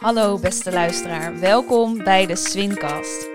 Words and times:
Hallo 0.00 0.38
beste 0.38 0.72
luisteraar, 0.72 1.40
welkom 1.40 2.04
bij 2.04 2.26
de 2.26 2.36
Swincast. 2.36 3.28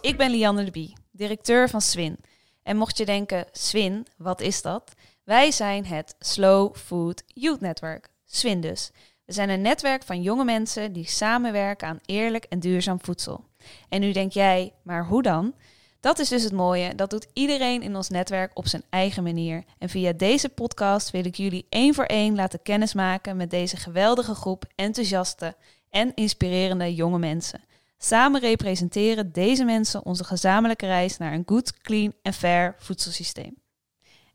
Ik 0.00 0.16
ben 0.16 0.30
Lianne 0.30 0.64
de 0.64 0.70
Bie, 0.70 0.96
directeur 1.10 1.68
van 1.68 1.80
Swin. 1.80 2.16
En 2.62 2.76
mocht 2.76 2.96
je 2.96 3.04
denken, 3.04 3.46
Swin, 3.52 4.06
wat 4.16 4.40
is 4.40 4.62
dat? 4.62 4.92
Wij 5.24 5.50
zijn 5.50 5.86
het 5.86 6.14
Slow 6.18 6.76
Food 6.76 7.22
Youth 7.26 7.60
Network, 7.60 8.08
Swin 8.24 8.60
dus. 8.60 8.90
We 9.24 9.32
zijn 9.32 9.48
een 9.48 9.62
netwerk 9.62 10.02
van 10.02 10.22
jonge 10.22 10.44
mensen 10.44 10.92
die 10.92 11.08
samenwerken 11.08 11.88
aan 11.88 12.00
eerlijk 12.06 12.44
en 12.44 12.60
duurzaam 12.60 12.98
voedsel. 13.00 13.44
En 13.88 14.00
nu 14.00 14.12
denk 14.12 14.32
jij, 14.32 14.72
maar 14.82 15.06
hoe 15.06 15.22
dan? 15.22 15.54
Dat 16.02 16.18
is 16.18 16.28
dus 16.28 16.42
het 16.42 16.52
mooie, 16.52 16.94
dat 16.94 17.10
doet 17.10 17.26
iedereen 17.32 17.82
in 17.82 17.96
ons 17.96 18.08
netwerk 18.08 18.50
op 18.54 18.66
zijn 18.66 18.82
eigen 18.90 19.22
manier. 19.22 19.64
En 19.78 19.88
via 19.88 20.12
deze 20.12 20.48
podcast 20.48 21.10
wil 21.10 21.24
ik 21.24 21.34
jullie 21.34 21.66
één 21.68 21.94
voor 21.94 22.04
één 22.04 22.34
laten 22.34 22.62
kennismaken 22.62 23.36
met 23.36 23.50
deze 23.50 23.76
geweldige 23.76 24.34
groep 24.34 24.64
enthousiaste 24.74 25.56
en 25.90 26.14
inspirerende 26.14 26.94
jonge 26.94 27.18
mensen. 27.18 27.60
Samen 27.98 28.40
representeren 28.40 29.32
deze 29.32 29.64
mensen 29.64 30.04
onze 30.04 30.24
gezamenlijke 30.24 30.86
reis 30.86 31.16
naar 31.16 31.32
een 31.32 31.42
goed, 31.46 31.80
clean 31.80 32.12
en 32.22 32.32
fair 32.32 32.74
voedselsysteem. 32.78 33.61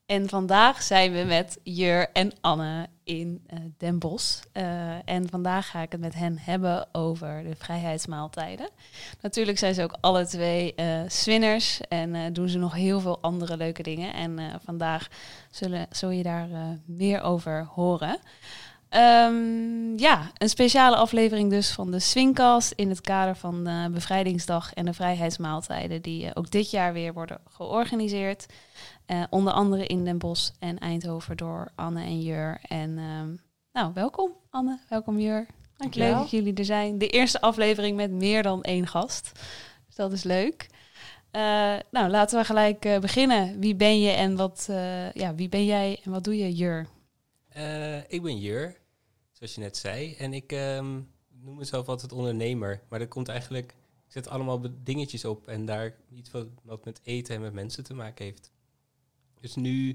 En 0.07 0.29
vandaag 0.29 0.83
zijn 0.83 1.13
we 1.13 1.23
met 1.23 1.59
Jur 1.63 2.09
en 2.13 2.31
Anne 2.41 2.87
in 3.03 3.43
eh, 3.47 3.59
Den 3.77 3.99
Bosch. 3.99 4.43
Eh, 4.51 5.09
en 5.09 5.29
vandaag 5.29 5.69
ga 5.69 5.81
ik 5.81 5.91
het 5.91 6.01
met 6.01 6.13
hen 6.13 6.37
hebben 6.39 6.87
over 6.91 7.43
de 7.43 7.55
vrijheidsmaaltijden. 7.55 8.69
Natuurlijk 9.21 9.57
zijn 9.57 9.73
ze 9.73 9.83
ook 9.83 9.97
alle 10.01 10.25
twee 10.25 10.75
eh 10.75 11.01
swinners 11.07 11.81
en 11.89 12.33
doen 12.33 12.49
ze 12.49 12.57
nog 12.57 12.73
heel 12.73 12.99
veel 12.99 13.21
andere 13.21 13.57
leuke 13.57 13.83
dingen. 13.83 14.13
En 14.13 14.39
vandaag 14.63 15.07
zullen, 15.51 15.87
zul 15.91 16.09
je 16.09 16.23
daar 16.23 16.47
meer 16.85 17.21
over 17.21 17.67
horen. 17.73 18.19
Ehm, 18.89 19.97
ja, 19.97 20.31
een 20.37 20.49
speciale 20.49 20.95
aflevering 20.95 21.49
dus 21.49 21.71
van 21.71 21.91
de 21.91 21.99
Swingcast 21.99 22.71
in 22.71 22.89
het 22.89 23.01
kader 23.01 23.35
van 23.35 23.63
de 23.63 23.89
Bevrijdingsdag 23.91 24.73
en 24.73 24.85
de 24.85 24.93
Vrijheidsmaaltijden 24.93 26.01
die 26.01 26.35
ook 26.35 26.51
dit 26.51 26.71
jaar 26.71 26.93
weer 26.93 27.13
worden 27.13 27.39
georganiseerd. 27.49 28.45
Eh, 29.07 29.23
onder 29.29 29.53
andere 29.53 29.85
in 29.85 30.05
Den 30.05 30.17
Bosch 30.17 30.51
en 30.59 30.77
Eindhoven 30.79 31.37
door 31.37 31.71
Anne 31.75 32.03
en 32.03 32.21
Jur. 32.21 32.59
En 32.61 32.97
ehm, 32.97 33.35
nou, 33.73 33.93
welkom 33.93 34.31
Anne, 34.49 34.79
welkom 34.89 35.19
Jur. 35.19 35.45
Dankjewel. 35.77 36.09
Leuk 36.09 36.19
dat 36.19 36.29
jullie 36.29 36.53
er 36.53 36.65
zijn. 36.65 36.97
De 36.97 37.09
eerste 37.09 37.41
aflevering 37.41 37.95
met 37.95 38.11
meer 38.11 38.43
dan 38.43 38.63
één 38.63 38.87
gast. 38.87 39.31
Dus 39.85 39.95
dat 39.95 40.11
is 40.11 40.23
leuk. 40.23 40.67
Eh, 41.31 41.41
nou, 41.91 42.09
laten 42.09 42.39
we 42.39 42.45
gelijk 42.45 42.85
eh, 42.85 42.99
beginnen. 42.99 43.59
Wie 43.59 43.75
ben 43.75 43.99
je 43.99 44.11
en 44.11 44.35
wat, 44.35 44.65
ja, 45.13 45.35
wie 45.35 45.49
ben 45.49 45.65
jij 45.65 45.99
en 46.03 46.11
wat 46.11 46.23
doe 46.23 46.37
je, 46.37 46.53
Jur? 46.53 46.87
Ik 48.07 48.21
ben 48.21 48.39
Jur, 48.39 48.77
zoals 49.31 49.55
je 49.55 49.61
net 49.61 49.77
zei. 49.77 50.15
En 50.15 50.33
ik 50.33 50.51
ehm, 50.51 50.99
noem 51.41 51.55
mezelf 51.55 51.87
altijd 51.87 52.11
ondernemer. 52.11 52.81
Maar 52.89 52.99
dat 52.99 53.07
komt 53.07 53.27
eigenlijk... 53.27 53.71
Ik 54.05 54.13
zet 54.13 54.27
allemaal 54.27 54.61
dingetjes 54.83 55.25
op 55.25 55.47
en 55.47 55.65
daar 55.65 55.95
iets 56.13 56.31
wat, 56.31 56.47
wat 56.63 56.85
met 56.85 56.99
eten 57.03 57.35
en 57.35 57.41
met 57.41 57.53
mensen 57.53 57.83
te 57.83 57.93
maken 57.93 58.25
heeft. 58.25 58.51
Dus 59.41 59.55
nu 59.55 59.93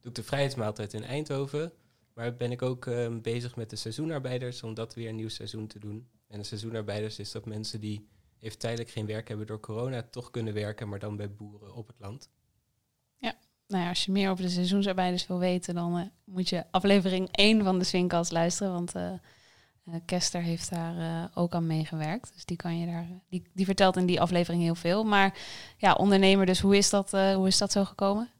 doe 0.00 0.10
ik 0.10 0.14
de 0.14 0.22
vrijheidsmaaltijd 0.22 0.92
in 0.92 1.04
Eindhoven. 1.04 1.72
Maar 2.14 2.36
ben 2.36 2.50
ik 2.50 2.62
ook 2.62 2.86
ehm, 2.86 3.20
bezig 3.20 3.56
met 3.56 3.70
de 3.70 3.76
seizoenarbeiders 3.76 4.62
om 4.62 4.74
dat 4.74 4.94
weer 4.94 5.08
een 5.08 5.16
nieuw 5.16 5.28
seizoen 5.28 5.66
te 5.66 5.78
doen. 5.78 6.08
En 6.26 6.38
de 6.38 6.44
seizoenarbeiders 6.44 7.18
is 7.18 7.32
dat 7.32 7.46
mensen 7.46 7.80
die 7.80 8.08
even 8.38 8.58
tijdelijk 8.58 8.90
geen 8.90 9.06
werk 9.06 9.28
hebben 9.28 9.46
door 9.46 9.60
corona... 9.60 10.02
toch 10.02 10.30
kunnen 10.30 10.54
werken, 10.54 10.88
maar 10.88 10.98
dan 10.98 11.16
bij 11.16 11.34
boeren 11.34 11.74
op 11.74 11.86
het 11.86 11.96
land. 11.98 12.30
Nou 13.70 13.82
ja, 13.82 13.88
als 13.88 14.04
je 14.04 14.12
meer 14.12 14.30
over 14.30 14.44
de 14.44 14.50
seizoensarbeiders 14.50 15.26
wil 15.26 15.38
weten, 15.38 15.74
dan 15.74 15.98
eh, 15.98 16.04
moet 16.24 16.48
je 16.48 16.64
aflevering 16.70 17.28
1 17.30 17.64
van 17.64 17.78
de 17.78 17.84
Swinkast 17.84 18.32
luisteren. 18.32 18.72
Want 18.72 18.94
eh, 18.94 19.12
eh, 19.12 19.94
Kester 20.04 20.42
heeft 20.42 20.70
daar 20.70 21.30
ook 21.34 21.54
aan 21.54 21.66
meegewerkt. 21.66 22.32
Dus 22.34 22.44
die, 22.44 22.56
kan 22.56 22.78
je 22.78 22.86
daar, 22.86 23.06
die, 23.28 23.42
die 23.52 23.64
vertelt 23.64 23.96
in 23.96 24.06
die 24.06 24.20
aflevering 24.20 24.62
heel 24.62 24.74
veel. 24.74 25.04
Maar 25.04 25.38
ja, 25.76 25.94
ondernemer, 25.94 26.46
dus 26.46 26.60
hoe 26.60 26.76
is 26.76 26.90
dat, 26.90 27.10
hoe 27.10 27.46
is 27.46 27.58
dat 27.58 27.72
zo 27.72 27.84
gekomen? 27.84 28.30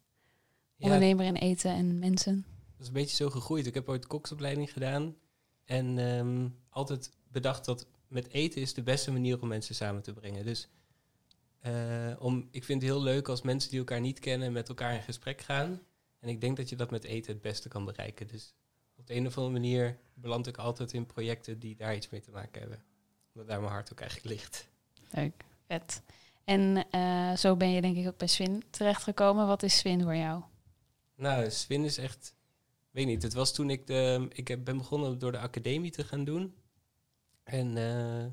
Ondernemer 0.81 1.25
in 1.25 1.35
eten 1.35 1.71
en 1.71 1.99
mensen. 1.99 2.45
Dat 2.73 2.81
is 2.81 2.87
een 2.87 2.93
beetje 2.93 3.17
zo 3.17 3.31
gegroeid. 3.31 3.67
Ik 3.67 3.75
heb 3.75 3.89
ooit 3.89 4.07
koksopleiding 4.07 4.73
gedaan. 4.73 5.17
En 5.65 5.99
ehm, 5.99 6.49
altijd 6.69 7.11
bedacht 7.29 7.65
dat 7.65 7.87
met 8.09 8.29
eten 8.29 8.61
is 8.61 8.75
de 8.75 8.83
beste 8.83 9.13
manier 9.13 9.41
om 9.41 9.49
mensen 9.49 9.75
samen 9.75 10.03
te 10.03 10.13
brengen. 10.13 10.45
Dus 10.45 10.69
eh, 11.61 12.13
om, 12.19 12.49
ik 12.51 12.65
vind 12.65 12.83
het 12.83 12.91
heel 12.91 13.03
leuk 13.03 13.29
als 13.29 13.43
mensen 13.43 13.71
die 13.71 13.79
elkaar 13.79 14.01
niet 14.01 14.19
kennen 14.19 14.53
met 14.53 14.69
elkaar 14.69 14.95
in 14.95 15.03
gesprek 15.03 15.41
gaan. 15.41 15.81
En 16.19 16.29
ik 16.29 16.41
denk 16.41 16.57
dat 16.57 16.69
je 16.69 16.77
dat 16.77 16.91
met 16.91 17.05
eten 17.05 17.33
het 17.33 17.43
beste 17.43 17.69
kan 17.69 17.85
bereiken. 17.85 18.27
Dus 18.27 18.55
op 18.97 19.07
de 19.07 19.15
een 19.15 19.27
of 19.27 19.37
andere 19.37 19.59
manier 19.61 19.99
beland 20.15 20.47
ik 20.47 20.57
altijd 20.57 20.93
in 20.93 21.07
projecten 21.07 21.59
die 21.59 21.77
daar 21.77 21.95
iets 21.95 22.09
mee 22.09 22.21
te 22.21 22.31
maken 22.31 22.61
hebben. 22.61 22.83
Omdat 23.33 23.49
daar 23.49 23.61
mijn 23.61 23.73
hart 23.73 23.93
ook 23.93 24.01
eigenlijk 24.01 24.31
ligt. 24.31 24.69
Leuk, 25.11 25.45
vet. 25.67 26.03
En 26.45 26.87
eh, 26.91 27.37
zo 27.37 27.57
ben 27.57 27.71
je 27.71 27.81
denk 27.81 27.97
ik 27.97 28.07
ook 28.07 28.17
bij 28.17 28.29
Swin 28.29 28.63
terechtgekomen. 28.71 29.47
Wat 29.47 29.63
is 29.63 29.79
Swin 29.79 30.03
voor 30.03 30.17
jou? 30.17 30.43
Nou, 31.21 31.51
Swin 31.51 31.85
is 31.85 31.99
echt... 31.99 32.35
Weet 32.91 33.07
niet, 33.07 33.23
het 33.23 33.33
was 33.33 33.53
toen 33.53 33.71
ik 33.71 33.87
de... 33.87 34.29
Ik 34.33 34.65
ben 34.65 34.77
begonnen 34.77 35.19
door 35.19 35.33
de 35.33 35.39
academie 35.39 35.91
te 35.91 36.05
gaan 36.05 36.25
doen. 36.25 36.55
En 37.43 37.77
eh 37.77 38.27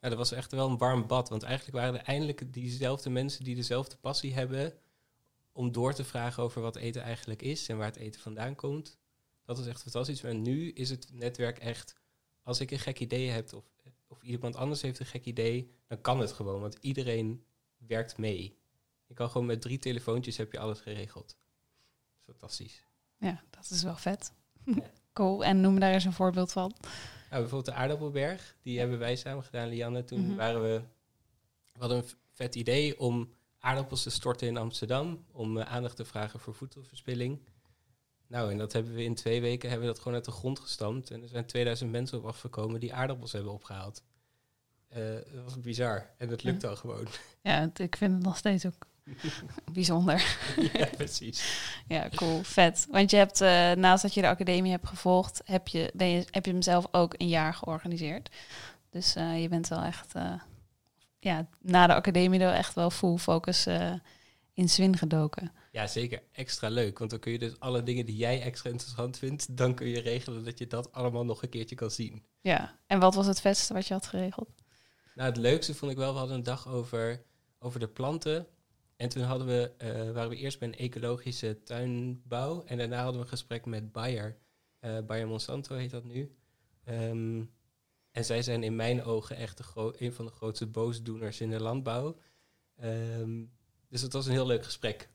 nou, 0.00 0.14
dat 0.14 0.16
was 0.16 0.32
echt 0.32 0.52
wel 0.52 0.68
een 0.68 0.78
warm 0.78 1.06
bad. 1.06 1.28
Want 1.28 1.42
eigenlijk 1.42 1.76
waren 1.76 1.94
er 1.94 2.06
eindelijk 2.06 2.52
diezelfde 2.52 3.10
mensen 3.10 3.44
die 3.44 3.54
dezelfde 3.54 3.96
passie 3.96 4.34
hebben... 4.34 4.74
om 5.52 5.72
door 5.72 5.94
te 5.94 6.04
vragen 6.04 6.42
over 6.42 6.62
wat 6.62 6.76
eten 6.76 7.02
eigenlijk 7.02 7.42
is 7.42 7.68
en 7.68 7.76
waar 7.76 7.86
het 7.86 7.96
eten 7.96 8.20
vandaan 8.20 8.54
komt. 8.54 8.98
Dat 9.44 9.56
was 9.56 9.66
echt 9.66 9.82
fantastisch. 9.82 10.22
En 10.22 10.42
nu 10.42 10.70
is 10.70 10.90
het 10.90 11.08
netwerk 11.12 11.58
echt... 11.58 11.94
Als 12.42 12.60
ik 12.60 12.70
een 12.70 12.78
gek 12.78 13.00
idee 13.00 13.28
heb 13.28 13.52
of, 13.52 13.64
of 14.06 14.22
iemand 14.22 14.56
anders 14.56 14.82
heeft 14.82 14.98
een 14.98 15.06
gek 15.06 15.24
idee... 15.24 15.74
dan 15.86 16.00
kan 16.00 16.20
het 16.20 16.32
gewoon, 16.32 16.60
want 16.60 16.76
iedereen 16.80 17.44
werkt 17.76 18.18
mee. 18.18 18.58
Je 19.06 19.14
kan 19.14 19.30
gewoon 19.30 19.46
met 19.46 19.60
drie 19.60 19.78
telefoontjes 19.78 20.36
heb 20.36 20.52
je 20.52 20.58
alles 20.58 20.80
geregeld. 20.80 21.36
Fantastisch. 22.26 22.82
Ja, 23.18 23.42
dat 23.50 23.70
is 23.70 23.82
wel 23.82 23.96
vet. 23.96 24.32
Ja. 24.64 24.74
cool. 25.12 25.44
En 25.44 25.60
noem 25.60 25.80
daar 25.80 25.92
eens 25.92 26.04
een 26.04 26.12
voorbeeld 26.12 26.52
van. 26.52 26.74
Nou, 27.30 27.40
bijvoorbeeld 27.42 27.64
de 27.64 27.72
aardappelberg, 27.82 28.56
die 28.62 28.78
hebben 28.78 28.98
wij 28.98 29.16
samen 29.16 29.44
gedaan, 29.44 29.68
Lianne. 29.68 30.04
Toen 30.04 30.26
Mhm. 30.26 30.36
waren 30.36 30.62
we, 30.62 30.82
we 31.72 31.78
hadden 31.78 31.98
een 31.98 32.08
vet 32.32 32.54
idee 32.54 32.98
om 32.98 33.32
aardappels 33.58 34.02
te 34.02 34.10
storten 34.10 34.46
in 34.48 34.56
Amsterdam, 34.56 35.24
om 35.32 35.58
eh, 35.58 35.72
aandacht 35.74 35.96
te 35.96 36.04
vragen 36.04 36.40
voor 36.40 36.54
voedselverspilling. 36.54 37.40
Nou, 38.26 38.50
en 38.50 38.58
dat 38.58 38.72
hebben 38.72 38.94
we 38.94 39.02
in 39.04 39.14
twee 39.14 39.40
weken 39.40 39.68
hebben 39.68 39.86
we 39.86 39.92
dat 39.92 40.02
gewoon 40.02 40.16
uit 40.16 40.24
de 40.26 40.30
grond 40.32 40.58
gestampt. 40.58 41.10
En 41.10 41.22
er 41.22 41.28
zijn 41.28 41.46
2000 41.46 41.90
mensen 41.90 42.18
op 42.18 42.24
afgekomen 42.24 42.80
die 42.80 42.94
aardappels 42.94 43.32
hebben 43.32 43.52
opgehaald. 43.52 44.02
Eh, 44.88 45.14
dat 45.14 45.44
was 45.44 45.60
bizar. 45.60 46.10
En 46.18 46.28
dat 46.28 46.42
lukt 46.42 46.64
al 46.64 46.76
gewoon. 46.76 47.06
Ja, 47.42 47.70
ik 47.76 47.96
vind 47.96 48.12
het 48.12 48.22
nog 48.22 48.36
steeds 48.36 48.66
ook 48.66 48.86
bijzonder. 49.72 50.38
ja, 50.72 50.86
precies. 50.96 51.60
Ja, 51.86 52.08
cool, 52.14 52.42
vet. 52.42 52.86
Want 52.90 53.10
je 53.10 53.16
hebt, 53.16 53.40
eh, 53.40 53.72
naast 53.72 54.02
dat 54.02 54.14
je 54.14 54.20
de 54.20 54.28
academie 54.28 54.70
hebt 54.70 54.88
gevolgd, 54.88 55.42
heb 55.44 55.68
je, 55.68 55.90
ben 55.94 56.08
je, 56.08 56.26
heb 56.30 56.44
je 56.44 56.52
hem 56.52 56.62
zelf 56.62 56.86
ook 56.90 57.14
een 57.16 57.28
jaar 57.28 57.54
georganiseerd. 57.54 58.30
Dus 58.90 59.14
eh, 59.14 59.42
je 59.42 59.48
bent 59.48 59.68
wel 59.68 59.82
echt, 59.82 60.14
eh, 60.14 60.32
ja, 61.20 61.48
na 61.60 61.86
de 61.86 61.94
academie 61.94 62.38
wel 62.38 62.52
echt 62.52 62.74
wel 62.74 62.90
full 62.90 63.16
focus 63.16 63.66
in 64.54 64.68
Zwin 64.68 64.96
gedoken. 64.96 65.52
Ja, 65.72 65.86
zeker. 65.86 66.22
Extra 66.32 66.68
leuk. 66.68 66.98
Want 66.98 67.10
dan 67.10 67.18
kun 67.18 67.32
je 67.32 67.38
dus 67.38 67.60
alle 67.60 67.82
dingen 67.82 68.06
die 68.06 68.16
jij 68.16 68.42
extra 68.42 68.70
interessant 68.70 69.18
vindt, 69.18 69.56
dan 69.56 69.74
kun 69.74 69.86
je 69.86 70.00
regelen 70.00 70.44
dat 70.44 70.58
je 70.58 70.66
dat 70.66 70.92
allemaal 70.92 71.24
nog 71.24 71.42
een 71.42 71.48
keertje 71.48 71.74
kan 71.74 71.90
zien. 71.90 72.22
Ja, 72.40 72.78
en 72.86 72.98
wat 72.98 73.14
was 73.14 73.26
het 73.26 73.40
vetste 73.40 73.74
wat 73.74 73.86
je 73.86 73.94
had 73.94 74.06
geregeld? 74.06 74.48
Nou, 75.14 75.28
het 75.28 75.36
leukste 75.38 75.74
vond 75.74 75.90
ik 75.90 75.96
wel, 75.96 76.12
we 76.12 76.18
hadden 76.18 76.36
een 76.36 76.42
dag 76.42 76.68
over, 76.68 77.22
over 77.58 77.80
de 77.80 77.88
planten. 77.88 78.46
En 78.96 79.08
toen 79.08 79.22
hadden 79.22 79.46
we, 79.46 79.72
eh, 79.78 80.12
waren 80.12 80.30
we 80.30 80.36
eerst 80.36 80.58
bij 80.58 80.68
een 80.68 80.76
ecologische 80.76 81.62
tuinbouw. 81.62 82.64
En 82.64 82.78
daarna 82.78 82.96
hadden 82.96 83.14
we 83.14 83.20
een 83.20 83.28
gesprek 83.28 83.64
met 83.66 83.92
Bayer. 83.92 84.38
Eh 84.78 84.98
Bayer 85.06 85.26
Monsanto 85.26 85.76
heet 85.76 85.90
dat 85.90 86.04
nu. 86.04 86.36
Ehm, 86.84 87.44
en 88.10 88.24
zij 88.24 88.42
zijn 88.42 88.62
in 88.62 88.76
mijn 88.76 89.02
ogen 89.04 89.36
echt 89.36 89.60
een 89.74 90.12
van 90.12 90.24
de 90.24 90.30
grootste 90.30 90.66
boosdoeners 90.66 91.40
in 91.40 91.50
de 91.50 91.60
landbouw. 91.60 92.18
Ehm, 92.76 93.44
dus 93.88 94.02
het 94.02 94.12
was 94.12 94.26
een 94.26 94.32
heel 94.32 94.46
leuk 94.46 94.64
gesprek. 94.64 95.08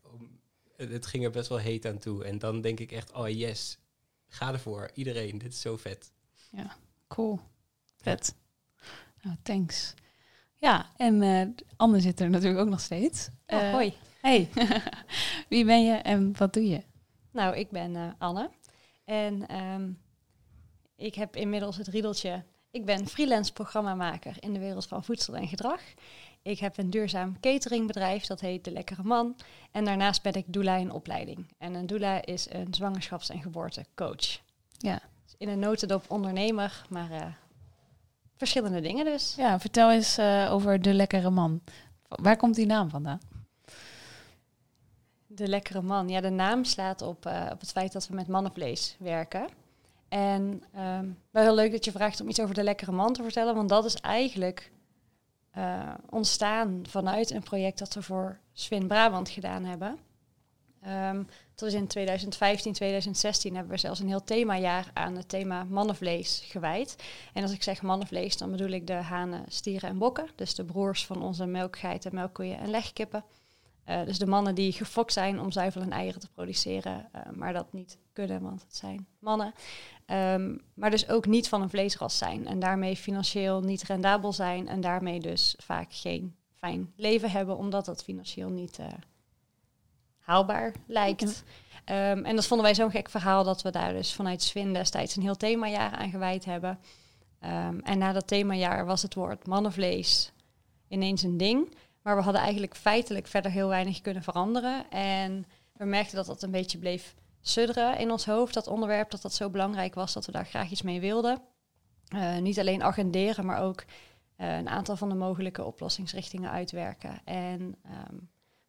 Het, 0.76 1.06
ging 1.06 1.24
er 1.24 1.32
best 1.32 1.50
wel 1.50 1.58
heet 1.58 1.86
aan 1.86 1.98
toe. 1.98 2.24
En 2.24 2.40
dan 2.40 2.62
denk 2.62 2.80
ik 2.80 2.92
echt, 2.92 3.12
oh 3.12 3.30
yes, 3.30 3.78
ga 4.28 4.52
ervoor. 4.52 4.92
Iedereen, 4.94 5.38
dit 5.38 5.54
is 5.54 5.62
zo 5.62 5.78
vet. 5.78 6.12
Cool, 7.08 7.40
vet. 7.96 8.36
Nou, 9.22 9.38
thanks. 9.42 9.94
Ja, 10.62 10.86
en 10.98 11.22
eh 11.22 11.48
Anne 11.78 12.00
zit 12.00 12.20
er 12.20 12.30
natuurlijk 12.30 12.62
ook 12.62 12.70
nog 12.70 12.80
steeds. 12.80 13.30
Ja, 13.46 13.62
Eh, 13.62 13.72
hoi. 13.72 13.94
Hey, 14.22 14.50
wie 15.50 15.66
ben 15.66 15.84
je 15.84 15.94
en 15.94 16.38
wat 16.38 16.54
doe 16.54 16.68
je? 16.68 16.84
Nou, 17.32 17.56
ik 17.56 17.70
ben 17.70 17.96
eh, 17.96 18.08
Anne. 18.18 18.50
En 19.06 19.48
ehm, 19.48 19.90
ik 20.96 21.16
heb 21.16 21.36
inmiddels 21.36 21.78
het 21.78 21.88
riedeltje. 21.88 22.44
Ik 22.72 22.86
ben 22.86 23.08
freelance 23.08 23.54
programmamaker 23.54 24.36
in 24.40 24.54
de 24.54 24.60
wereld 24.60 24.88
van 24.88 25.04
voedsel 25.04 25.36
en 25.36 25.48
gedrag. 25.48 25.82
Ik 26.42 26.60
heb 26.60 26.78
een 26.78 26.90
duurzaam 26.90 27.40
cateringbedrijf, 27.40 28.26
dat 28.26 28.40
heet 28.40 28.64
De 28.64 28.72
Lekkere 28.72 29.04
Man. 29.04 29.36
En 29.72 29.86
daarnaast 29.86 30.22
ben 30.24 30.34
ik 30.34 30.46
doula 30.48 30.76
in 30.76 30.92
opleiding. 30.92 31.54
En 31.58 31.74
een 31.74 31.88
doula 31.88 32.26
is 32.26 32.48
een 32.50 32.74
zwangerschaps- 32.74 33.30
en 33.30 33.42
geboortecoach. 33.42 34.40
Ja. 34.78 35.02
Dus 35.24 35.36
in 35.38 35.50
een 35.50 35.60
notendop 35.60 36.06
ondernemer, 36.12 36.86
maar 36.90 37.38
verschillende 38.42 38.82
dingen 38.82 39.06
dus. 39.06 39.34
Ja, 39.38 39.60
vertel 39.60 39.92
eens 39.92 40.18
eh, 40.18 40.50
over 40.52 40.82
de 40.82 40.94
lekkere 40.94 41.30
man. 41.30 41.62
Waar 42.08 42.38
komt 42.38 42.56
die 42.56 42.66
naam 42.66 42.90
vandaan? 42.90 43.20
De 45.28 45.48
Lekkere 45.48 45.82
Man. 45.82 46.10
Ja, 46.10 46.22
de 46.22 46.30
naam 46.30 46.64
slaat 46.64 47.02
op, 47.02 47.26
eh, 47.26 47.50
op 47.52 47.60
het 47.60 47.72
feit 47.72 47.92
dat 47.92 48.08
we 48.08 48.16
met 48.16 48.28
mannenvlees 48.28 48.96
werken. 49.00 49.48
En 50.10 50.64
ehm, 50.74 51.10
wel 51.32 51.44
heel 51.44 51.56
leuk 51.56 51.72
dat 51.72 51.86
je 51.86 51.92
vraagt 51.92 52.22
om 52.22 52.30
iets 52.30 52.40
over 52.40 52.56
de 52.56 52.64
Lekkere 52.64 52.92
Man 52.92 53.14
te 53.14 53.24
vertellen, 53.24 53.56
want 53.56 53.70
dat 53.70 53.86
is 53.86 53.96
eigenlijk 53.96 54.72
eh, 55.52 55.94
ontstaan 56.10 56.84
vanuit 56.88 57.32
een 57.32 57.44
project 57.44 57.80
dat 57.80 57.94
we 57.94 58.02
voor 58.02 58.40
Swin 58.54 58.88
Brabant 58.88 59.30
gedaan 59.30 59.64
hebben. 59.64 59.98
Ehm 60.82 61.24
is 61.68 61.74
in 61.74 61.88
2015, 61.88 62.74
2016 62.74 63.56
hebben 63.56 63.72
we 63.72 63.80
zelfs 63.80 64.00
een 64.00 64.08
heel 64.08 64.24
themajaar 64.24 64.92
aan 64.94 65.16
het 65.16 65.30
thema 65.30 65.64
mannenvlees 65.64 66.44
gewijd. 66.46 66.96
En 67.34 67.42
als 67.42 67.52
ik 67.52 67.64
zeg 67.64 67.82
mannenvlees, 67.82 68.38
dan 68.38 68.52
bedoel 68.52 68.70
ik 68.70 68.88
de 68.88 68.94
hanen, 68.94 69.46
stieren 69.48 69.90
en 69.90 69.98
bokken. 69.98 70.28
Dus 70.36 70.56
de 70.56 70.66
broers 70.66 71.06
van 71.06 71.24
onze 71.24 71.46
melkgeiten, 71.46 72.16
melkkoeien 72.16 72.60
en 72.60 72.70
legkippen. 72.70 73.24
Eh, 73.84 74.06
dus 74.06 74.18
de 74.18 74.28
mannen 74.28 74.56
die 74.56 74.72
gefokt 74.72 75.14
zijn 75.14 75.40
om 75.40 75.52
zuivel 75.52 75.82
en 75.82 75.92
eieren 75.92 76.20
te 76.20 76.30
produceren, 76.30 77.10
eh, 77.12 77.22
maar 77.32 77.54
dat 77.54 77.74
niet 77.74 77.98
kunnen, 78.14 78.42
want 78.42 78.62
het 78.62 78.76
zijn 78.76 79.08
mannen. 79.20 79.54
Ehm, 80.06 80.58
maar 80.74 80.90
dus 80.90 81.10
ook 81.10 81.26
niet 81.26 81.50
van 81.50 81.62
een 81.62 81.70
vleesras 81.70 82.18
zijn 82.18 82.48
en 82.48 82.60
daarmee 82.60 82.96
financieel 82.96 83.62
niet 83.62 83.84
rendabel 83.84 84.34
zijn 84.34 84.68
en 84.68 84.82
daarmee 84.82 85.20
dus 85.20 85.56
vaak 85.58 85.94
geen 85.94 86.36
fijn 86.54 86.94
leven 86.96 87.32
hebben, 87.32 87.58
omdat 87.58 87.86
dat 87.86 88.04
financieel 88.04 88.50
niet 88.50 88.80
eh, 88.80 88.88
haalbaar 90.32 90.74
lijkt. 90.88 91.44
Ehm, 91.86 92.24
en 92.24 92.36
dat 92.36 92.48
vonden 92.48 92.66
wij 92.66 92.76
zo'n 92.76 92.92
gek 92.92 93.10
verhaal 93.10 93.44
dat 93.44 93.62
we 93.62 93.72
daar 93.72 93.94
dus 93.94 94.14
vanuit 94.14 94.42
Swin 94.42 94.74
destijds 94.74 95.16
een 95.16 95.22
heel 95.22 95.36
themajaar 95.36 95.92
aan 95.92 96.10
gewijd 96.10 96.46
hebben. 96.46 96.80
Ehm, 97.40 97.80
en 97.80 97.98
na 97.98 98.12
dat 98.12 98.28
themajaar 98.28 98.86
was 98.86 99.02
het 99.02 99.14
woord 99.14 99.48
mannenvlees 99.48 100.32
ineens 100.88 101.24
een 101.24 101.38
ding. 101.38 101.74
Maar 102.02 102.16
we 102.16 102.22
hadden 102.22 102.42
eigenlijk 102.42 102.76
feitelijk 102.76 103.28
verder 103.28 103.52
heel 103.52 103.68
weinig 103.68 104.02
kunnen 104.02 104.24
veranderen. 104.24 104.90
En 104.90 105.46
we 105.74 105.86
merkten 105.86 106.16
dat 106.16 106.26
dat 106.26 106.44
een 106.44 106.52
beetje 106.52 106.78
bleef 106.78 107.16
sudderen 107.42 107.98
in 107.98 108.12
ons 108.12 108.26
hoofd, 108.26 108.54
dat 108.54 108.68
onderwerp, 108.68 109.12
dat 109.12 109.22
dat 109.22 109.34
zo 109.34 109.50
belangrijk 109.50 109.96
was 109.96 110.14
dat 110.14 110.26
we 110.26 110.32
daar 110.32 110.46
graag 110.46 110.72
iets 110.72 110.82
mee 110.82 111.00
wilden. 111.00 111.42
Eh, 112.08 112.38
niet 112.38 112.60
alleen 112.60 112.84
agenderen, 112.84 113.46
maar 113.46 113.62
ook 113.62 113.84
eh, 114.36 114.58
een 114.58 114.70
aantal 114.70 114.96
van 114.96 115.10
de 115.10 115.16
mogelijke 115.16 115.64
oplossingsrichtingen 115.64 116.52
uitwerken. 116.52 117.22
En 117.26 117.76
ehm, 117.84 118.16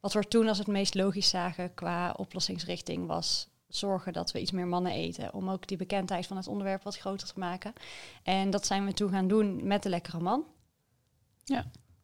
wat 0.03 0.13
we 0.13 0.27
toen 0.27 0.47
als 0.47 0.57
het 0.57 0.67
meest 0.67 0.95
logisch 0.95 1.29
zagen 1.29 1.73
qua 1.73 2.13
oplossingsrichting 2.17 3.07
was 3.07 3.47
zorgen 3.67 4.13
dat 4.13 4.31
we 4.31 4.39
iets 4.41 4.51
meer 4.51 4.67
mannen 4.67 4.91
eten. 4.91 5.33
Om 5.33 5.49
ook 5.49 5.67
die 5.67 5.77
bekendheid 5.77 6.27
van 6.27 6.37
het 6.37 6.47
onderwerp 6.47 6.83
wat 6.83 6.97
groter 6.97 7.27
te 7.27 7.39
maken. 7.39 7.73
En 8.23 8.49
dat 8.49 8.65
zijn 8.65 8.85
we 8.85 8.93
toen 8.93 9.09
gaan 9.09 9.27
doen 9.27 9.67
met 9.67 9.83
de 9.83 9.89
lekkere 9.89 10.19
man. 10.19 10.45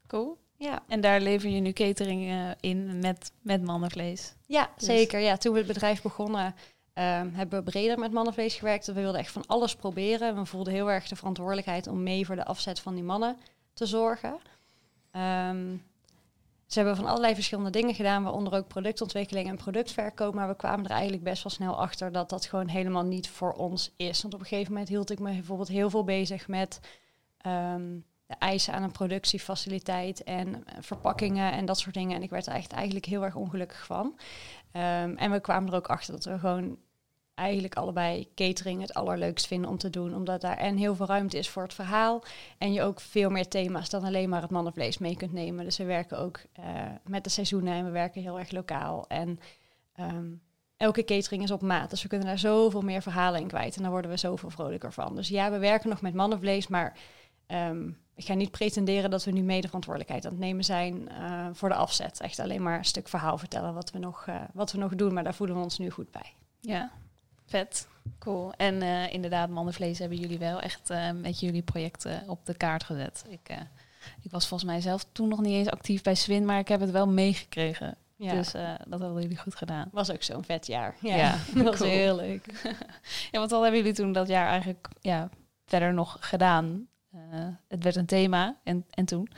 Cool. 0.08 0.38
Ja, 0.56 0.84
En 0.88 1.02
daar 1.02 1.22
lever 1.22 1.50
je 1.50 1.60
nu 1.60 1.72
catering 1.72 2.30
eh, 2.30 2.50
in 2.60 3.00
met, 3.00 3.32
met 3.42 3.64
mannenvlees. 3.64 4.36
ja 4.46 4.70
Dus- 4.76 4.86
zeker. 4.86 5.20
Ja, 5.20 5.38
toen 5.38 5.52
we 5.52 5.58
het 5.58 5.68
bedrijf 5.68 6.02
begonnen, 6.02 6.56
ehm, 6.94 7.30
hebben 7.34 7.60
we 7.64 7.72
breder 7.72 8.00
met 8.00 8.12
mannenvlees 8.12 8.56
gewerkt. 8.56 8.86
We 8.86 8.94
wilden 8.94 9.20
echt 9.20 9.32
van 9.32 9.46
alles 9.48 9.76
proberen. 9.76 10.36
We 10.36 10.46
voelden 10.46 10.74
heel 10.74 10.92
erg 10.92 11.08
de 11.08 11.16
verantwoordelijkheid 11.16 11.88
om 11.88 12.04
mee 12.04 12.26
voor 12.26 12.36
de 12.36 12.46
afzet 12.46 12.80
van 12.80 12.96
die 12.96 13.04
mannen 13.04 13.38
te 13.74 13.86
zorgen. 13.86 14.38
Ehm, 15.12 15.76
ze 16.70 16.80
hebben 16.80 16.96
van 16.96 17.06
allerlei 17.06 17.34
verschillende 17.34 17.70
dingen 17.70 17.96
gedaan, 17.96 18.24
waaronder 18.24 18.54
ook 18.54 18.68
productontwikkeling 18.68 19.48
en 19.48 19.56
productverkoop. 19.58 20.34
Maar 20.34 20.48
we 20.48 20.56
kwamen 20.56 20.86
er 20.86 20.92
eigenlijk 20.92 21.24
best 21.24 21.44
wel 21.44 21.52
snel 21.52 21.80
achter 21.80 22.12
dat 22.12 22.30
dat 22.30 22.46
gewoon 22.46 22.68
helemaal 22.68 23.04
niet 23.04 23.30
voor 23.30 23.54
ons 23.54 23.94
is. 23.98 24.22
Want 24.22 24.34
op 24.34 24.40
een 24.40 24.46
gegeven 24.46 24.72
moment 24.72 24.90
hield 24.90 25.12
ik 25.12 25.20
me 25.20 25.32
bijvoorbeeld 25.32 25.68
heel 25.68 25.90
veel 25.90 26.04
bezig 26.04 26.48
met 26.48 26.80
ehm, 27.38 28.00
de 28.26 28.36
eisen 28.40 28.74
aan 28.74 28.84
een 28.84 28.92
productiefaciliteit 28.92 30.24
en 30.24 30.66
eh, 30.66 30.78
verpakkingen 30.80 31.52
en 31.52 31.66
dat 31.66 31.80
soort 31.80 31.96
dingen. 31.96 32.16
En 32.16 32.24
ik 32.24 32.30
werd 32.30 32.48
er 32.48 32.54
echt 32.54 32.72
eigenlijk 32.72 33.06
heel 33.06 33.24
erg 33.24 33.36
ongelukkig 33.36 33.86
van. 33.86 34.20
Ehm, 34.72 35.14
en 35.16 35.32
we 35.32 35.40
kwamen 35.40 35.70
er 35.70 35.76
ook 35.76 35.90
achter 35.90 36.14
dat 36.14 36.26
we 36.26 36.40
gewoon 36.40 36.78
eigenlijk 37.40 37.76
allebei 37.76 38.28
catering 38.36 38.82
het 38.82 38.94
allerleukst 38.94 39.48
vinden 39.48 39.70
om 39.70 39.78
te 39.78 39.90
doen. 39.90 40.16
Omdat 40.16 40.42
daar 40.42 40.58
en 40.58 40.78
heel 40.78 40.96
veel 40.96 41.06
ruimte 41.06 41.38
is 41.38 41.50
voor 41.50 41.64
het 41.64 41.74
verhaal. 41.74 42.24
En 42.58 42.74
je 42.74 42.82
ook 42.82 43.00
veel 43.00 43.30
meer 43.30 43.48
thema's 43.48 43.90
dan 43.90 44.04
alleen 44.04 44.30
maar 44.30 44.42
het 44.42 44.50
mannenvlees 44.50 44.98
mee 44.98 45.16
kunt 45.16 45.34
nemen. 45.34 45.66
Dus 45.66 45.78
we 45.78 45.84
werken 45.84 46.20
ook 46.20 46.40
eh, 46.54 46.64
met 47.04 47.24
de 47.24 47.30
seizoenen 47.30 47.74
en 47.74 47.86
we 47.86 47.92
werken 47.92 48.22
heel 48.22 48.40
erg 48.40 48.52
lokaal. 48.52 49.08
En 49.08 49.40
ehm, 49.94 50.28
elke 50.78 51.04
catering 51.04 51.44
is 51.44 51.52
op 51.52 51.62
maat. 51.62 51.90
Dus 51.90 52.02
we 52.02 52.08
kunnen 52.08 52.28
daar 52.28 52.40
zoveel 52.40 52.82
meer 52.82 53.02
verhalen 53.02 53.42
in 53.42 53.48
kwijt. 53.48 53.76
En 53.76 53.82
daar 53.82 53.92
worden 53.92 54.12
we 54.12 54.18
zoveel 54.18 54.50
vrolijker 54.50 54.94
van. 54.94 55.16
Dus 55.16 55.28
ja, 55.28 55.52
we 55.52 55.58
werken 55.58 55.90
nog 55.90 56.02
met 56.02 56.14
mannenvlees, 56.14 56.68
maar 56.68 56.98
ehm, 57.48 57.90
ik 58.16 58.26
ga 58.26 58.34
niet 58.34 58.52
pretenderen 58.52 59.10
dat 59.10 59.24
we 59.24 59.32
nu 59.32 59.42
mede 59.42 59.68
verantwoordelijkheid 59.68 60.26
aan 60.26 60.32
het 60.32 60.40
nemen 60.40 60.64
zijn 60.64 61.10
eh, 61.10 61.48
voor 61.54 61.70
de 61.70 61.76
afzet. 61.76 62.20
Echt 62.20 62.40
alleen 62.40 62.64
maar 62.64 62.78
een 62.78 62.86
stuk 62.86 63.08
verhaal 63.08 63.38
vertellen 63.38 63.74
wat 63.74 63.92
we, 63.92 64.00
nog, 64.00 64.26
eh, 64.28 64.36
wat 64.54 64.72
we 64.72 64.78
nog 64.78 64.96
doen. 64.96 65.14
Maar 65.14 65.24
daar 65.24 65.34
voelen 65.36 65.56
we 65.56 65.64
ons 65.64 65.78
nu 65.78 65.90
goed 65.90 66.12
bij. 66.12 66.34
Ja, 66.60 66.92
vet. 67.50 67.88
Cool. 68.20 68.54
En 68.58 68.82
eh, 68.82 69.14
inderdaad, 69.14 69.50
mannenvlees 69.50 70.00
hebben 70.00 70.18
jullie 70.18 70.38
wel 70.38 70.62
echt 70.62 70.90
eh, 70.90 71.12
met 71.12 71.40
jullie 71.40 71.62
projecten 71.62 72.24
op 72.28 72.46
de 72.46 72.54
kaart 72.54 72.84
gezet. 72.84 73.26
Ik, 73.30 73.40
eh, 73.50 73.58
ik 74.22 74.32
was 74.32 74.48
volgens 74.48 74.70
mij 74.70 74.82
zelf 74.82 75.06
toen 75.12 75.28
nog 75.28 75.42
niet 75.42 75.54
eens 75.54 75.70
actief 75.70 76.02
bij 76.02 76.16
Swin, 76.16 76.46
maar 76.46 76.60
ik 76.60 76.68
heb 76.68 76.80
het 76.80 76.92
wel 76.92 77.08
meegekregen. 77.08 77.96
Ja, 78.16 78.34
Dus 78.34 78.52
dat 78.88 79.00
hadden 79.00 79.22
jullie 79.22 79.38
goed 79.38 79.56
gedaan. 79.56 79.90
was 79.92 80.12
ook 80.12 80.24
zo'n 80.24 80.44
vet 80.44 80.68
jaar. 80.68 80.96
Ja, 81.02 81.16
Ja, 81.16 81.38
dat 81.56 81.64
was 81.64 81.78
cool. 81.78 81.90
heel 81.90 82.16
leuk. 82.16 82.46
Ja, 83.32 83.40
want 83.40 83.52
wat 83.52 83.62
hebben 83.62 83.80
jullie 83.80 83.94
toen 83.96 84.12
dat 84.12 84.28
jaar 84.28 84.48
eigenlijk 84.48 84.88
ja, 85.02 85.30
verder 85.66 85.94
nog 85.94 86.18
gedaan? 86.20 86.88
Het 87.68 87.84
werd 87.84 87.96
een 87.96 88.06
thema 88.06 88.58
en, 88.64 88.86
en 88.90 89.06
toen? 89.06 89.30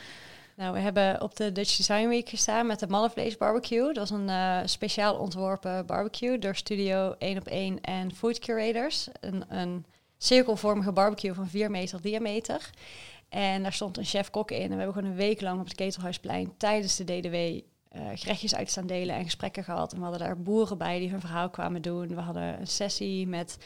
Nou, 0.62 0.74
we 0.74 0.80
hebben 0.80 1.22
op 1.22 1.36
de 1.36 1.52
Dutch 1.52 1.78
Design 1.78 2.08
Week 2.08 2.30
gestaan 2.30 2.68
met 2.68 2.80
de 2.80 2.88
mannenvlees 2.88 3.38
barbecue. 3.38 3.94
Dat 3.94 4.10
was 4.10 4.19
een 4.19 4.30
eh, 4.30 4.60
speciaal 4.66 5.16
ontworpen 5.16 5.86
barbecue 5.86 6.40
door 6.40 6.56
Studio 6.56 7.16
1 7.18 7.38
op 7.38 7.48
1 7.48 7.81
en 7.81 8.16
Food 8.16 8.40
Curators. 8.40 9.08
Een, 9.19 9.44
een 9.48 9.86
cirkelvormige 10.18 10.92
barbecue 10.92 11.34
van 11.34 11.48
4 11.48 11.72
meter 11.72 12.02
diameter. 12.02 12.69
En 13.30 13.63
daar 13.63 13.74
stond 13.74 13.98
een 13.98 14.06
chef-kok 14.06 14.52
in. 14.52 14.62
En 14.62 14.69
we 14.69 14.75
hebben 14.75 14.94
gewoon 14.94 15.10
een 15.10 15.16
week 15.16 15.42
lang 15.42 15.60
op 15.60 15.66
het 15.66 15.75
Ketelhuisplein 15.75 16.54
tijdens 16.58 16.96
de 16.96 17.04
DDW 17.04 17.36
eh, 17.36 18.02
gerechtjes 18.14 18.56
uit 18.56 18.69
staan 18.69 18.88
delen 18.88 19.16
en 19.16 19.24
gesprekken 19.24 19.64
gehad. 19.64 19.92
En 19.92 19.97
we 19.97 20.04
hadden 20.04 20.28
daar 20.28 20.42
boeren 20.42 20.78
bij 20.78 21.00
die 21.00 21.09
hun 21.09 21.21
verhaal 21.21 21.50
kwamen 21.50 21.81
doen. 21.81 22.07
We 22.07 22.21
hadden 22.21 22.59
een 22.59 22.68
sessie 22.68 23.28
met, 23.28 23.57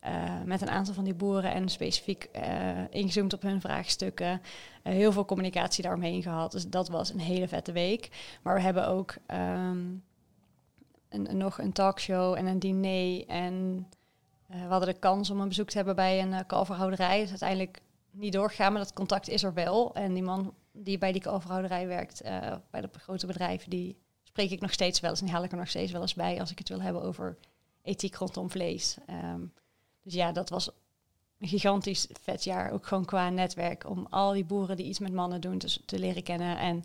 eh, 0.00 0.42
met 0.44 0.60
een 0.60 0.70
aantal 0.70 0.94
van 0.94 1.04
die 1.04 1.14
boeren 1.14 1.52
en 1.52 1.68
specifiek 1.68 2.24
eh, 2.24 2.78
ingezoomd 2.90 3.32
op 3.32 3.42
hun 3.42 3.60
vraagstukken. 3.60 4.40
Eh, 4.82 4.92
heel 4.92 5.12
veel 5.12 5.24
communicatie 5.24 5.82
daaromheen 5.82 6.22
gehad. 6.22 6.52
Dus 6.52 6.68
dat 6.68 6.88
was 6.88 7.12
een 7.12 7.20
hele 7.20 7.48
vette 7.48 7.72
week. 7.72 8.38
Maar 8.42 8.54
we 8.54 8.60
hebben 8.60 8.88
ook 8.88 9.14
ehm, 9.26 9.86
een, 11.08 11.36
nog 11.36 11.58
een 11.58 11.72
talkshow 11.72 12.34
en 12.34 12.46
een 12.46 12.58
diner. 12.58 13.26
En 13.26 13.86
we 14.46 14.56
hadden 14.56 14.88
de 14.88 14.98
kans 14.98 15.30
om 15.30 15.40
een 15.40 15.48
bezoek 15.48 15.68
te 15.68 15.76
hebben 15.76 15.96
bij 15.96 16.22
een 16.22 16.46
kalverhouderij. 16.46 17.16
Dat 17.16 17.24
is 17.24 17.30
uiteindelijk 17.30 17.80
niet 18.10 18.32
doorgegaan, 18.32 18.72
maar 18.72 18.82
dat 18.82 18.92
contact 18.92 19.28
is 19.28 19.42
er 19.42 19.54
wel. 19.54 19.94
En 19.94 20.14
die 20.14 20.22
man 20.22 20.54
die 20.72 20.98
bij 20.98 21.12
die 21.12 21.20
kalverhouderij 21.20 21.86
werkt, 21.86 22.22
bij 22.70 22.80
dat 22.80 22.96
grote 22.96 23.26
bedrijf, 23.26 23.64
die 23.64 23.96
spreek 24.22 24.50
ik 24.50 24.60
nog 24.60 24.72
steeds 24.72 25.00
wel 25.00 25.10
eens. 25.10 25.20
En 25.20 25.26
die 25.26 25.34
haal 25.34 25.44
ik 25.44 25.52
er 25.52 25.58
nog 25.58 25.68
steeds 25.68 25.92
wel 25.92 26.00
eens 26.00 26.14
bij 26.14 26.40
als 26.40 26.50
ik 26.50 26.58
het 26.58 26.68
wil 26.68 26.82
hebben 26.82 27.02
over 27.02 27.38
ethiek 27.82 28.14
rondom 28.14 28.50
vlees. 28.50 28.96
Ehm, 29.06 29.40
dus 30.02 30.14
ja, 30.14 30.32
dat 30.32 30.48
was 30.48 30.70
een 31.38 31.48
gigantisch 31.48 32.06
vet 32.22 32.44
jaar, 32.44 32.70
ook 32.70 32.86
gewoon 32.86 33.04
qua 33.04 33.30
netwerk, 33.30 33.88
om 33.88 34.06
al 34.10 34.32
die 34.32 34.44
boeren 34.44 34.76
die 34.76 34.86
iets 34.86 34.98
met 34.98 35.12
mannen 35.12 35.40
doen 35.40 35.58
te, 35.58 35.84
te 35.84 35.98
leren 35.98 36.22
kennen 36.22 36.58
en 36.58 36.84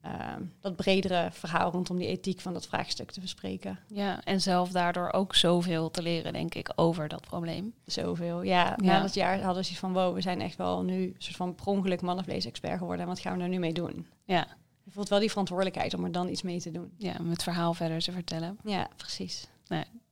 ehm, 0.00 0.42
dat 0.60 0.76
bredere 0.76 1.28
verhaal 1.32 1.70
rondom 1.70 1.96
die 1.98 2.06
ethiek 2.06 2.40
van 2.40 2.52
dat 2.52 2.66
vraagstuk 2.66 3.10
te 3.10 3.20
bespreken. 3.20 3.78
Ja, 3.88 4.24
en 4.24 4.40
zelf 4.40 4.70
daardoor 4.70 5.12
ook 5.12 5.34
zoveel 5.34 5.90
te 5.90 6.02
leren, 6.02 6.32
denk 6.32 6.54
ik, 6.54 6.72
over 6.76 7.08
dat 7.08 7.20
probleem. 7.20 7.74
Zoveel. 7.86 8.42
Ja, 8.42 8.74
na 8.76 8.92
Ja. 8.92 9.00
dat 9.00 9.14
jaar 9.14 9.40
hadden 9.40 9.64
ze 9.64 9.74
van 9.76 9.92
wow, 9.92 10.14
we 10.14 10.20
zijn 10.20 10.40
echt 10.40 10.56
wel 10.56 10.82
nu 10.82 11.02
een 11.02 11.14
soort 11.18 11.36
van 11.36 11.54
per 11.54 11.66
ongeluk 11.66 12.00
mannenvlees-expert 12.00 12.78
geworden. 12.78 13.02
En 13.02 13.08
wat 13.10 13.18
gaan 13.20 13.36
we 13.36 13.42
er 13.42 13.48
nu 13.48 13.58
mee 13.58 13.72
doen? 13.72 14.06
Ja, 14.24 14.46
Je 14.84 14.90
voelt 14.90 15.08
wel 15.08 15.18
die 15.18 15.28
verantwoordelijkheid 15.30 15.94
om 15.94 16.04
er 16.04 16.12
dan 16.12 16.28
iets 16.28 16.42
mee 16.42 16.60
te 16.60 16.70
doen. 16.70 16.92
ja 16.96 17.14
om 17.20 17.30
het 17.30 17.42
verhaal 17.42 17.74
verder 17.74 18.00
te 18.00 18.12
vertellen. 18.12 18.58
Ja, 18.64 18.88
precies. 18.96 19.46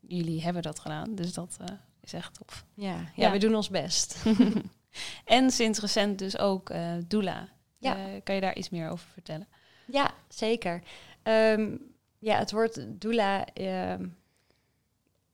Jullie 0.01 0.43
hebben 0.43 0.63
dat 0.63 0.79
gedaan, 0.79 1.15
dus 1.15 1.33
dat 1.33 1.57
eh, 1.61 1.67
is 2.09 2.13
echt 2.13 2.35
tof. 2.35 2.65
Ja, 2.75 2.93
ja, 2.93 3.07
Ja. 3.15 3.31
we 3.33 3.39
doen 3.39 3.55
ons 3.55 3.69
best. 3.69 4.25
en 5.25 5.51
sinds 5.51 5.81
recent 5.81 6.19
dus 6.19 6.39
ook 6.39 6.71
eh 6.71 6.93
doula. 7.07 7.49
Ja. 7.79 7.97
Eh, 7.97 8.21
kan 8.25 8.35
je 8.35 8.41
daar 8.41 8.57
iets 8.57 8.71
meer 8.71 8.89
over 8.91 9.09
vertellen? 9.09 9.49
Ja, 9.87 10.11
zeker. 10.29 10.83
Ehm, 11.23 11.77
ja, 12.19 12.39
het 12.39 12.53
woord 12.53 13.01
doula 13.01 13.47
ehm, 13.47 14.07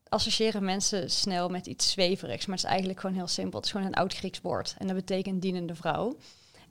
associëren 0.08 0.64
mensen 0.64 1.10
snel 1.10 1.48
met 1.48 1.66
iets 1.66 1.90
zweverigs, 1.90 2.46
maar 2.46 2.56
het 2.56 2.64
is 2.64 2.70
eigenlijk 2.70 3.00
gewoon 3.00 3.16
heel 3.16 3.26
simpel. 3.26 3.56
Het 3.56 3.64
is 3.66 3.72
gewoon 3.72 3.86
een 3.86 3.94
oud 3.94 4.14
Grieks 4.14 4.40
woord 4.40 4.74
en 4.78 4.86
dat 4.86 4.96
betekent 4.96 5.42
dienende 5.42 5.74
vrouw. 5.74 6.16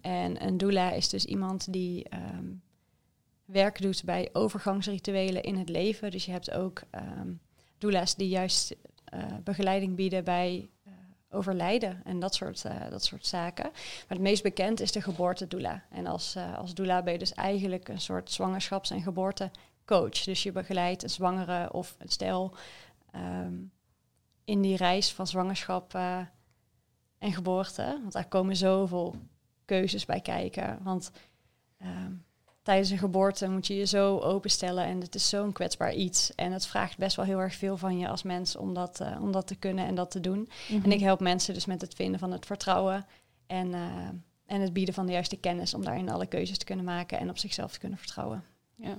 En 0.02 0.46
een 0.46 0.58
doula 0.58 0.92
is 0.92 1.10
dus 1.10 1.26
iemand 1.26 1.74
die 1.74 2.10
ehm, 2.10 2.52
werk 3.46 3.82
doet 3.82 4.04
bij 4.04 4.30
overgangsrituelen 4.34 5.44
in 5.44 5.58
het 5.58 5.70
leven. 5.70 6.12
Dus 6.12 6.26
je 6.26 6.32
hebt 6.32 6.52
ook 6.52 6.82
ehm 6.90 7.32
doula's 7.78 8.16
die 8.16 8.28
juist 8.28 8.76
begeleiding 9.44 9.96
bieden 9.96 10.24
bij 10.24 10.70
eh, 10.84 10.92
overlijden 11.34 12.02
en 12.04 12.20
dat 12.20 12.36
soort, 12.36 12.66
eh, 12.66 12.90
dat 12.90 13.04
soort 13.04 13.26
zaken. 13.26 13.70
Maar 13.74 14.08
het 14.08 14.20
meest 14.20 14.44
bekend 14.44 14.80
is 14.80 14.92
de 14.92 15.02
geboortedoula. 15.02 15.84
En 15.90 16.08
als, 16.08 16.36
eh, 16.36 16.58
als 16.58 16.74
doula 16.74 17.04
ben 17.04 17.14
je 17.14 17.20
dus 17.20 17.34
eigenlijk 17.34 17.88
een 17.88 18.02
soort 18.02 18.32
zwangerschaps- 18.32 18.92
en 18.92 19.02
geboortecoach. 19.02 20.24
Dus 20.24 20.44
je 20.44 20.52
begeleidt 20.52 21.04
een 21.04 21.10
zwangere 21.10 21.74
of 21.74 21.96
een 22.00 22.10
stel 22.10 22.56
ehm, 23.12 23.54
in 24.44 24.62
die 24.62 24.78
reis 24.78 25.14
van 25.14 25.28
zwangerschap 25.28 25.94
eh, 25.94 26.20
en 27.18 27.34
geboorte. 27.34 28.00
Want 28.02 28.14
daar 28.14 28.28
komen 28.28 28.56
zoveel 28.56 29.16
keuzes 29.66 30.06
bij 30.06 30.22
kijken. 30.22 30.80
Want 30.84 31.12
ehm, 31.78 32.14
tijdens 32.64 32.90
een 32.90 32.98
geboorte 32.98 33.50
moet 33.50 33.68
je 33.68 33.76
je 33.76 33.86
zo 33.86 34.20
openstellen 34.20 34.86
en 34.86 35.02
het 35.02 35.16
is 35.16 35.30
zo'n 35.30 35.52
kwetsbaar 35.52 35.94
iets. 35.94 36.36
En 36.36 36.52
het 36.52 36.66
vraagt 36.66 36.98
best 36.98 37.16
wel 37.16 37.26
heel 37.26 37.40
erg 37.40 37.56
veel 37.56 37.78
van 37.78 37.98
je 37.98 38.08
als 38.08 38.24
mens 38.24 38.56
om 38.56 38.74
dat, 38.74 39.00
eh, 39.00 39.22
om 39.22 39.32
dat 39.32 39.48
te 39.48 39.56
kunnen 39.56 39.86
en 39.86 39.96
dat 39.96 40.12
te 40.12 40.20
doen. 40.20 40.50
Mhm. 40.70 40.84
En 40.84 40.92
ik 40.92 41.00
help 41.00 41.20
mensen 41.20 41.54
dus 41.54 41.66
met 41.66 41.82
het 41.82 41.94
vinden 41.94 42.20
van 42.20 42.32
het 42.32 42.46
vertrouwen 42.46 43.06
en, 43.48 43.74
eh, 43.74 43.82
en 44.46 44.62
het 44.62 44.74
bieden 44.74 44.94
van 44.94 45.06
de 45.06 45.12
juiste 45.12 45.38
kennis 45.38 45.74
om 45.74 45.84
daarin 45.84 46.10
alle 46.10 46.26
keuzes 46.26 46.58
te 46.58 46.66
kunnen 46.66 46.86
maken 46.86 47.20
en 47.20 47.30
op 47.30 47.38
zichzelf 47.38 47.72
te 47.72 47.80
kunnen 47.80 47.98
vertrouwen. 47.98 48.44
Ja, 48.76 48.98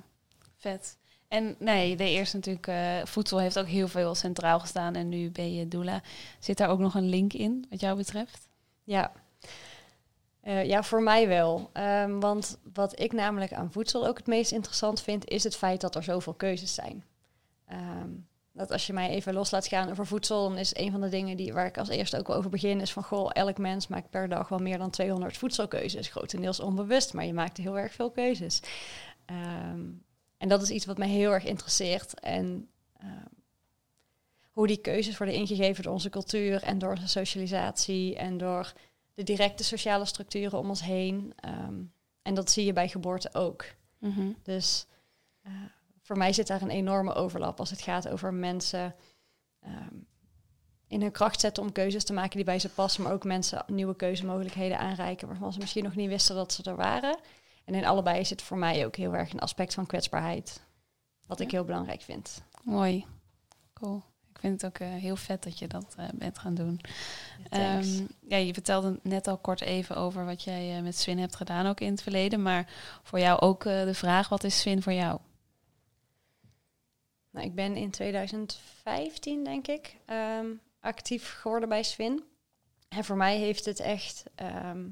vet. 0.56 0.97
En 1.28 1.56
nee, 1.59 1.97
de 1.97 2.11
eerste 2.11 2.37
natuurlijk, 2.37 2.66
eh, 2.66 3.04
voedsel 3.04 3.38
heeft 3.38 3.59
ook 3.59 3.66
heel 3.66 3.88
veel 3.88 4.14
centraal 4.14 4.61
gestaan 4.61 4.94
en 4.94 5.09
nu 5.09 5.30
ben 5.30 5.54
je 5.54 5.68
doula. 5.68 6.02
Zit 6.38 6.56
daar 6.56 6.68
ook 6.68 6.78
nog 6.78 6.94
een 6.94 7.09
link 7.09 7.33
in, 7.33 7.66
wat 7.71 7.80
jou 7.80 7.97
betreft? 7.97 8.49
Ja. 8.85 9.12
Eh, 10.44 10.64
ja, 10.64 10.82
voor 10.82 11.02
mij 11.02 11.28
wel. 11.28 11.70
Ehm, 11.72 12.18
want 12.18 12.58
wat 12.72 13.00
ik 13.00 13.12
namelijk 13.12 13.52
aan 13.52 13.72
voedsel 13.72 14.06
ook 14.06 14.16
het 14.16 14.26
meest 14.26 14.52
interessant 14.52 15.00
vind, 15.00 15.28
is 15.28 15.44
het 15.44 15.56
feit 15.56 15.80
dat 15.80 15.94
er 15.94 16.02
zoveel 16.02 16.34
keuzes 16.34 16.74
zijn. 16.74 17.04
Ehm, 17.66 18.08
dat 18.52 18.70
als 18.70 18.86
je 18.86 18.92
mij 18.92 19.08
even 19.08 19.34
los 19.34 19.50
laat 19.50 19.66
gaan 19.66 19.90
over 19.90 20.06
voedsel, 20.06 20.48
dan 20.48 20.58
is 20.58 20.76
een 20.76 20.90
van 20.90 21.00
de 21.00 21.08
dingen 21.08 21.36
die, 21.36 21.52
waar 21.52 21.66
ik 21.66 21.78
als 21.78 21.88
eerste 21.88 22.18
ook 22.18 22.28
over 22.28 22.50
begin, 22.50 22.80
is 22.80 22.92
van 22.92 23.04
goh, 23.04 23.30
elk 23.32 23.58
mens 23.58 23.86
maakt 23.86 24.10
per 24.10 24.28
dag 24.28 24.48
wel 24.48 24.58
meer 24.58 24.78
dan 24.78 24.90
200 24.90 25.36
voedselkeuzes. 25.36 26.08
Grotendeels 26.08 26.60
onbewust, 26.60 27.12
maar 27.12 27.24
je 27.24 27.34
maakt 27.34 27.56
heel 27.56 27.78
erg 27.78 27.92
veel 27.92 28.10
keuzes. 28.10 28.60
Ehm, 29.24 29.82
en 30.38 30.48
dat 30.48 30.62
is 30.62 30.70
iets 30.70 30.86
wat 30.86 30.98
mij 30.98 31.08
heel 31.08 31.32
erg 31.32 31.44
interesseert. 31.44 32.20
En 32.20 32.68
hoe 34.54 34.66
die 34.66 34.76
keuzes 34.80 35.18
worden 35.18 35.36
ingegeven 35.36 35.82
door 35.82 35.92
onze 35.92 36.10
cultuur 36.10 36.62
en 36.62 36.78
door 36.78 36.90
onze 36.90 37.08
socialisatie 37.08 38.16
en 38.16 38.38
door 38.38 38.72
de 39.14 39.23
directe 39.23 39.64
sociale 39.64 40.04
structuren 40.04 40.59
om 40.59 40.68
ons 40.68 40.83
heen. 40.83 41.33
Ehm, 41.37 41.83
en 42.23 42.35
dat 42.35 42.50
zie 42.50 42.64
je 42.64 42.73
bij 42.73 42.88
geboorte 42.88 43.35
ook. 43.35 43.64
Dus 44.42 44.87
eh, 45.42 45.52
voor 46.00 46.18
mij 46.18 46.33
zit 46.33 46.47
daar 46.47 46.62
een 46.62 46.71
enorme 46.71 47.14
overlap 47.14 47.59
als 47.59 47.71
het 47.71 47.80
gaat 47.80 48.09
over 48.09 48.35
mensen 48.35 48.94
ehm, 49.61 49.94
in 50.87 51.00
hun 51.00 51.12
kracht 51.12 51.40
zetten 51.40 51.62
om 51.62 51.73
keuzes 51.73 52.04
te 52.04 52.12
maken 52.12 52.37
die 52.37 52.44
bij 52.44 52.59
ze 52.59 52.68
passen, 52.68 53.02
maar 53.02 53.12
ook 53.12 53.25
mensen 53.25 53.64
nieuwe 53.66 53.97
keuzemogelijkheden 53.97 54.78
aanreiken 54.78 55.28
waarvan 55.28 55.52
ze 55.52 55.59
misschien 55.59 55.85
nog 55.85 55.94
niet 55.94 56.09
wisten 56.09 56.35
dat 56.35 56.52
ze 56.52 56.62
er 56.62 56.76
waren. 56.76 57.18
En 57.64 57.75
in 57.75 57.85
allebei 57.85 58.25
zit 58.25 58.42
voor 58.42 58.59
mij 58.59 58.87
ook 58.87 58.97
heel 58.97 59.14
erg 59.14 59.33
een 59.33 59.40
aspect 59.40 59.75
van 59.75 59.87
kwetsbaarheid, 59.87 60.62
wat 61.26 61.40
ik 61.40 61.50
heel 61.50 61.64
belangrijk 61.64 62.02
vind. 62.02 62.42
Mooi. 62.62 63.06
Cool. 63.73 64.02
Ik 64.44 64.50
vind 64.50 64.62
het 64.62 64.70
ook 64.70 64.88
eh, 64.88 64.94
heel 64.94 65.16
vet 65.16 65.42
dat 65.42 65.58
je 65.58 65.66
dat 65.66 65.94
eh, 65.96 66.08
bent 66.14 66.38
gaan 66.38 66.54
doen. 66.54 66.80
Ehm, 67.48 68.06
ja, 68.28 68.36
je 68.36 68.52
vertelde 68.52 68.98
net 69.02 69.26
al 69.26 69.38
kort 69.38 69.60
even 69.60 69.96
over 69.96 70.24
wat 70.24 70.42
jij 70.42 70.76
eh, 70.76 70.82
met 70.82 70.98
Swin 70.98 71.18
hebt 71.18 71.36
gedaan 71.36 71.66
ook 71.66 71.80
in 71.80 71.90
het 71.90 72.02
verleden. 72.02 72.42
Maar 72.42 72.72
voor 73.02 73.18
jou 73.18 73.40
ook 73.40 73.62
de 73.62 73.94
vraag, 73.94 74.28
wat 74.28 74.44
is 74.44 74.60
Swin 74.60 74.82
voor 74.82 74.92
jou? 74.92 75.20
Nou, 77.30 77.46
ik 77.46 77.54
ben 77.54 77.76
in 77.76 77.90
2015, 77.90 79.44
denk 79.44 79.66
ik, 79.66 79.96
ehm, 80.04 80.46
actief 80.80 81.32
geworden 81.40 81.68
bij 81.68 81.82
Swin. 81.82 82.24
En 82.88 83.04
voor 83.04 83.16
mij 83.16 83.36
heeft 83.36 83.64
het 83.64 83.80
echt 83.80 84.24
ehm, 84.34 84.88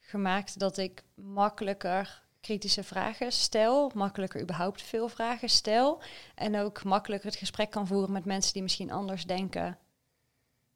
gemaakt 0.00 0.58
dat 0.58 0.78
ik 0.78 1.04
makkelijker 1.14 2.23
kritische 2.44 2.82
vragen 2.82 3.32
stel, 3.32 3.90
makkelijker 3.94 4.40
überhaupt 4.40 4.82
veel 4.82 5.08
vragen 5.08 5.48
stel. 5.48 6.02
En 6.34 6.58
ook 6.58 6.84
makkelijker 6.84 7.28
het 7.28 7.38
gesprek 7.38 7.70
kan 7.70 7.86
voeren 7.86 8.12
met 8.12 8.24
mensen 8.24 8.52
die 8.52 8.62
misschien 8.62 8.90
anders 8.90 9.26
denken 9.26 9.78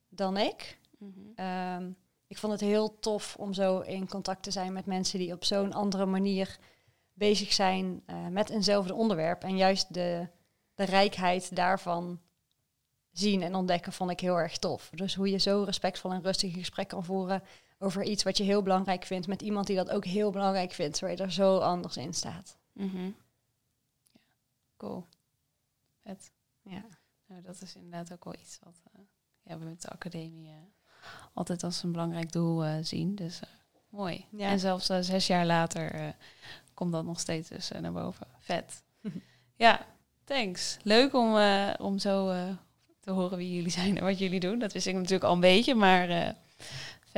dan 0.08 0.36
ik. 0.36 0.78
Ehm, 1.34 1.90
ik 2.26 2.38
vond 2.38 2.52
het 2.52 2.60
heel 2.60 2.98
tof 3.00 3.36
om 3.36 3.52
zo 3.52 3.80
in 3.80 4.08
contact 4.08 4.42
te 4.42 4.50
zijn 4.50 4.72
met 4.72 4.86
mensen 4.86 5.18
die 5.18 5.32
op 5.32 5.44
zo'n 5.44 5.72
andere 5.72 6.06
manier 6.06 6.58
bezig 7.12 7.52
zijn 7.52 8.02
eh, 8.06 8.26
met 8.26 8.50
eenzelfde 8.50 8.94
onderwerp. 8.94 9.42
En 9.42 9.56
juist 9.56 9.94
de, 9.94 10.28
de 10.74 10.84
rijkheid 10.84 11.56
daarvan 11.56 12.20
zien 13.12 13.42
en 13.42 13.54
ontdekken 13.54 13.92
vond 13.92 14.10
ik 14.10 14.20
heel 14.20 14.36
erg 14.36 14.58
tof. 14.58 14.90
Dus 14.94 15.14
hoe 15.14 15.30
je 15.30 15.38
zo 15.38 15.62
respectvol 15.62 16.12
en 16.12 16.22
rustig 16.22 16.52
een 16.52 16.58
gesprek 16.58 16.88
kan 16.88 17.04
voeren 17.04 17.42
over 17.78 18.02
iets 18.02 18.22
wat 18.22 18.36
je 18.36 18.44
heel 18.44 18.62
belangrijk 18.62 19.04
vindt 19.04 19.26
met 19.26 19.42
iemand 19.42 19.66
die 19.66 19.76
dat 19.76 19.90
ook 19.90 20.04
heel 20.04 20.30
belangrijk 20.30 20.72
vindt, 20.72 20.98
waar 20.98 21.10
je 21.10 21.16
er 21.16 21.32
zo 21.32 21.58
anders 21.58 21.96
in 21.96 22.14
staat. 22.14 22.56
Mhm. 22.72 23.04
ja. 23.04 23.12
Cool. 24.76 25.06
Vet. 26.02 26.32
Ja. 26.62 26.84
Nou, 27.26 27.42
dat 27.42 27.62
is 27.62 27.74
inderdaad 27.74 28.12
ook 28.12 28.24
wel 28.24 28.34
iets 28.34 28.58
wat 28.62 28.80
eh, 28.92 29.00
ja, 29.42 29.58
we 29.58 29.64
met 29.64 29.82
de 29.82 29.88
academie 29.88 30.48
eh, 30.48 30.54
altijd 31.32 31.62
als 31.62 31.82
een 31.82 31.92
belangrijk 31.92 32.32
doel 32.32 32.64
eh, 32.64 32.76
zien. 32.82 33.14
Dus 33.14 33.40
mooi. 33.88 34.26
Ja. 34.30 34.50
En 34.50 34.58
zelfs 34.58 34.86
zes 34.86 35.26
jaar 35.26 35.46
later 35.46 36.14
komt 36.74 36.92
dat 36.92 37.04
nog 37.04 37.20
steeds 37.20 37.48
dus, 37.48 37.70
naar 37.80 37.92
boven. 37.92 38.26
Vet. 38.38 38.82
ja, 39.56 39.86
thanks. 40.24 40.76
Leuk 40.82 41.14
om, 41.14 41.36
om 41.78 41.98
zo 41.98 42.34
te 43.00 43.10
horen 43.10 43.38
wie 43.38 43.54
jullie 43.54 43.70
zijn 43.70 43.98
en 43.98 44.04
wat 44.04 44.18
jullie 44.18 44.40
doen. 44.40 44.58
Dat 44.58 44.72
wist 44.72 44.86
ik 44.86 44.94
natuurlijk 44.94 45.24
al 45.24 45.34
een 45.34 45.40
beetje, 45.40 45.74
maar 45.74 46.36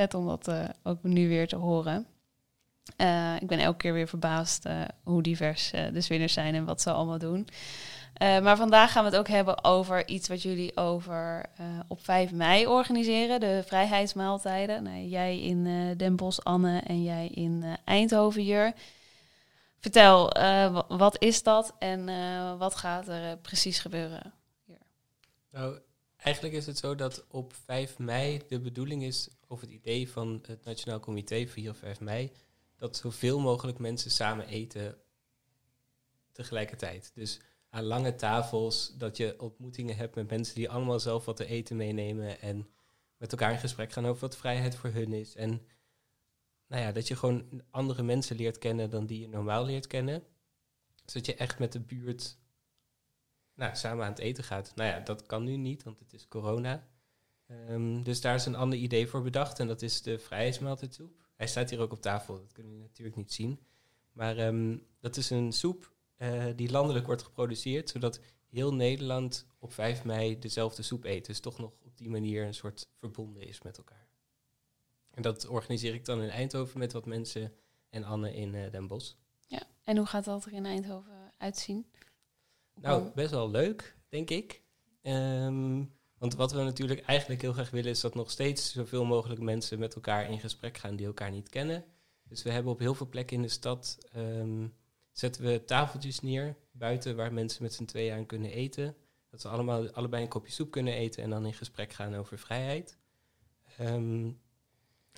vet 0.01 0.13
om 0.13 0.27
dat 0.27 0.47
eh, 0.47 0.63
ook 0.83 1.03
nu 1.03 1.27
weer 1.27 1.47
te 1.47 1.55
horen. 1.55 2.07
Eh, 2.97 3.35
ik 3.39 3.47
ben 3.47 3.59
elke 3.59 3.77
keer 3.77 3.93
weer 3.93 4.07
verbaasd 4.07 4.65
eh, 4.65 4.81
hoe 5.03 5.21
divers 5.21 5.71
de 5.71 6.01
Zwinners 6.01 6.33
zijn 6.33 6.55
en 6.55 6.65
wat 6.65 6.81
ze 6.81 6.91
allemaal 6.91 7.17
doen. 7.17 7.47
Maar 8.19 8.57
vandaag 8.57 8.91
gaan 8.91 9.03
we 9.03 9.09
het 9.09 9.19
ook 9.19 9.27
hebben 9.27 9.63
over 9.63 10.07
iets 10.07 10.27
wat 10.27 10.41
jullie 10.41 10.77
over 10.77 11.45
op 11.87 12.03
5 12.03 12.31
mei 12.31 12.67
organiseren, 12.67 13.39
de 13.39 13.63
vrijheidsmaaltijden. 13.65 14.83
Nou, 14.83 15.05
jij 15.05 15.39
in 15.39 15.63
Den 15.97 16.15
Bosch, 16.15 16.39
Anne, 16.39 16.79
en 16.79 17.03
jij 17.03 17.27
in 17.27 17.63
Eindhoven, 17.85 18.43
Jur. 18.43 18.73
Vertel, 19.79 20.29
wa- 20.71 20.85
wat 20.87 21.21
is 21.21 21.43
dat 21.43 21.75
en 21.79 22.05
wat 22.57 22.75
gaat 22.75 23.07
er 23.07 23.37
precies 23.37 23.79
gebeuren? 23.79 24.33
Nou, 25.51 25.79
eigenlijk 26.17 26.55
is 26.55 26.65
het 26.65 26.77
zo 26.77 26.95
dat 26.95 27.25
op 27.27 27.53
5 27.65 27.97
mei 27.97 28.41
de 28.49 28.59
bedoeling 28.59 29.03
is, 29.03 29.29
of 29.51 29.61
het 29.61 29.69
idee 29.69 30.09
van 30.09 30.43
het 30.47 30.63
Nationaal 30.63 30.99
Comité 30.99 31.47
4 31.47 31.69
of 31.69 31.77
5 31.77 31.99
mei, 31.99 32.31
dat 32.75 32.97
zoveel 32.97 33.39
mogelijk 33.39 33.79
mensen 33.79 34.11
samen 34.11 34.47
eten 34.47 34.97
tegelijkertijd. 36.31 37.11
Dus 37.13 37.39
aan 37.69 37.83
lange 37.83 38.15
tafels, 38.15 38.93
dat 38.97 39.17
je 39.17 39.41
ontmoetingen 39.41 39.95
hebt 39.95 40.15
met 40.15 40.29
mensen 40.29 40.55
die 40.55 40.69
allemaal 40.69 40.99
zelf 40.99 41.25
wat 41.25 41.35
te 41.35 41.45
eten 41.45 41.75
meenemen 41.75 42.41
en 42.41 42.69
met 43.17 43.31
elkaar 43.31 43.51
in 43.51 43.59
gesprek 43.59 43.91
gaan 43.91 44.05
over 44.05 44.21
wat 44.21 44.37
vrijheid 44.37 44.75
voor 44.75 44.89
hun 44.89 45.13
is. 45.13 45.35
En 45.35 45.67
nou 46.67 46.81
ja, 46.81 46.91
dat 46.91 47.07
je 47.07 47.15
gewoon 47.15 47.63
andere 47.69 48.03
mensen 48.03 48.35
leert 48.35 48.57
kennen 48.57 48.89
dan 48.89 49.05
die 49.05 49.19
je 49.19 49.27
normaal 49.27 49.65
leert 49.65 49.87
kennen. 49.87 50.23
Zodat 51.05 51.25
je 51.25 51.35
echt 51.35 51.59
met 51.59 51.71
de 51.71 51.79
buurt 51.79 52.37
nou, 53.55 53.75
samen 53.75 54.05
aan 54.05 54.11
het 54.11 54.19
eten 54.19 54.43
gaat. 54.43 54.71
Nou 54.75 54.89
ja, 54.89 54.99
dat 54.99 55.25
kan 55.25 55.43
nu 55.43 55.55
niet, 55.55 55.83
want 55.83 55.99
het 55.99 56.13
is 56.13 56.27
corona. 56.27 56.87
Ehm, 57.51 58.03
dus 58.03 58.21
daar 58.21 58.35
is 58.35 58.45
een 58.45 58.55
ander 58.55 58.79
idee 58.79 59.07
voor 59.07 59.21
bedacht 59.21 59.59
en 59.59 59.67
dat 59.67 59.81
is 59.81 60.01
de 60.01 60.19
vrijheidsmaaltijdsoep. 60.19 61.29
Hij 61.35 61.47
staat 61.47 61.69
hier 61.69 61.79
ook 61.79 61.91
op 61.91 62.01
tafel, 62.01 62.35
dat 62.35 62.51
kunnen 62.51 62.71
jullie 62.71 62.87
natuurlijk 62.87 63.17
niet 63.17 63.33
zien. 63.33 63.59
Maar 64.11 64.37
ehm, 64.37 64.77
dat 64.99 65.17
is 65.17 65.29
een 65.29 65.51
soep 65.51 65.93
eh, 66.15 66.45
die 66.55 66.71
landelijk 66.71 67.05
wordt 67.05 67.23
geproduceerd, 67.23 67.89
zodat 67.89 68.19
heel 68.47 68.73
Nederland 68.73 69.47
op 69.59 69.73
5 69.73 70.03
mei 70.03 70.39
dezelfde 70.39 70.81
soep 70.81 71.03
eet. 71.03 71.25
Dus 71.25 71.39
toch 71.39 71.57
nog 71.57 71.71
op 71.83 71.97
die 71.97 72.09
manier 72.09 72.45
een 72.45 72.53
soort 72.53 72.87
verbonden 72.95 73.47
is 73.47 73.61
met 73.61 73.77
elkaar. 73.77 74.07
En 75.11 75.21
dat 75.21 75.47
organiseer 75.47 75.93
ik 75.93 76.05
dan 76.05 76.21
in 76.21 76.29
Eindhoven 76.29 76.79
met 76.79 76.93
wat 76.93 77.05
mensen 77.05 77.53
en 77.89 78.03
Anne 78.03 78.35
in 78.35 78.55
eh, 78.55 78.71
Den 78.71 78.87
Bosch. 78.87 79.13
Ja, 79.47 79.63
en 79.83 79.97
hoe 79.97 80.05
gaat 80.05 80.25
dat 80.25 80.45
er 80.45 80.53
in 80.53 80.65
Eindhoven 80.65 81.33
uitzien? 81.37 81.85
Nou, 82.75 83.11
best 83.15 83.31
wel 83.31 83.49
leuk, 83.49 83.97
denk 84.09 84.29
ik. 84.29 84.61
Ehm, 85.01 85.83
want 86.21 86.35
wat 86.35 86.51
we 86.51 86.63
natuurlijk 86.63 87.05
eigenlijk 87.05 87.41
heel 87.41 87.53
graag 87.53 87.69
willen, 87.69 87.91
is 87.91 88.01
dat 88.01 88.15
nog 88.15 88.31
steeds 88.31 88.71
zoveel 88.71 89.05
mogelijk 89.05 89.41
mensen 89.41 89.79
met 89.79 89.95
elkaar 89.95 90.29
in 90.29 90.39
gesprek 90.39 90.77
gaan 90.77 90.95
die 90.95 91.05
elkaar 91.05 91.31
niet 91.31 91.49
kennen. 91.49 91.85
Dus 92.23 92.43
we 92.43 92.51
hebben 92.51 92.71
op 92.71 92.79
heel 92.79 92.95
veel 92.95 93.09
plekken 93.09 93.35
in 93.35 93.41
de 93.41 93.47
stad 93.49 93.97
ehm, 94.11 94.67
zetten 95.11 95.43
we 95.43 95.63
tafeltjes 95.65 96.19
neer 96.19 96.55
buiten 96.71 97.15
waar 97.15 97.33
mensen 97.33 97.63
met 97.63 97.73
z'n 97.73 97.85
tweeën 97.85 98.13
aan 98.13 98.25
kunnen 98.25 98.51
eten. 98.51 98.95
Dat 99.29 99.41
ze 99.41 99.47
allemaal 99.47 99.89
allebei 99.89 100.23
een 100.23 100.29
kopje 100.29 100.51
soep 100.51 100.71
kunnen 100.71 100.93
eten 100.93 101.23
en 101.23 101.29
dan 101.29 101.45
in 101.45 101.53
gesprek 101.53 101.93
gaan 101.93 102.15
over 102.15 102.37
vrijheid. 102.39 102.97
Ehm, 103.77 104.31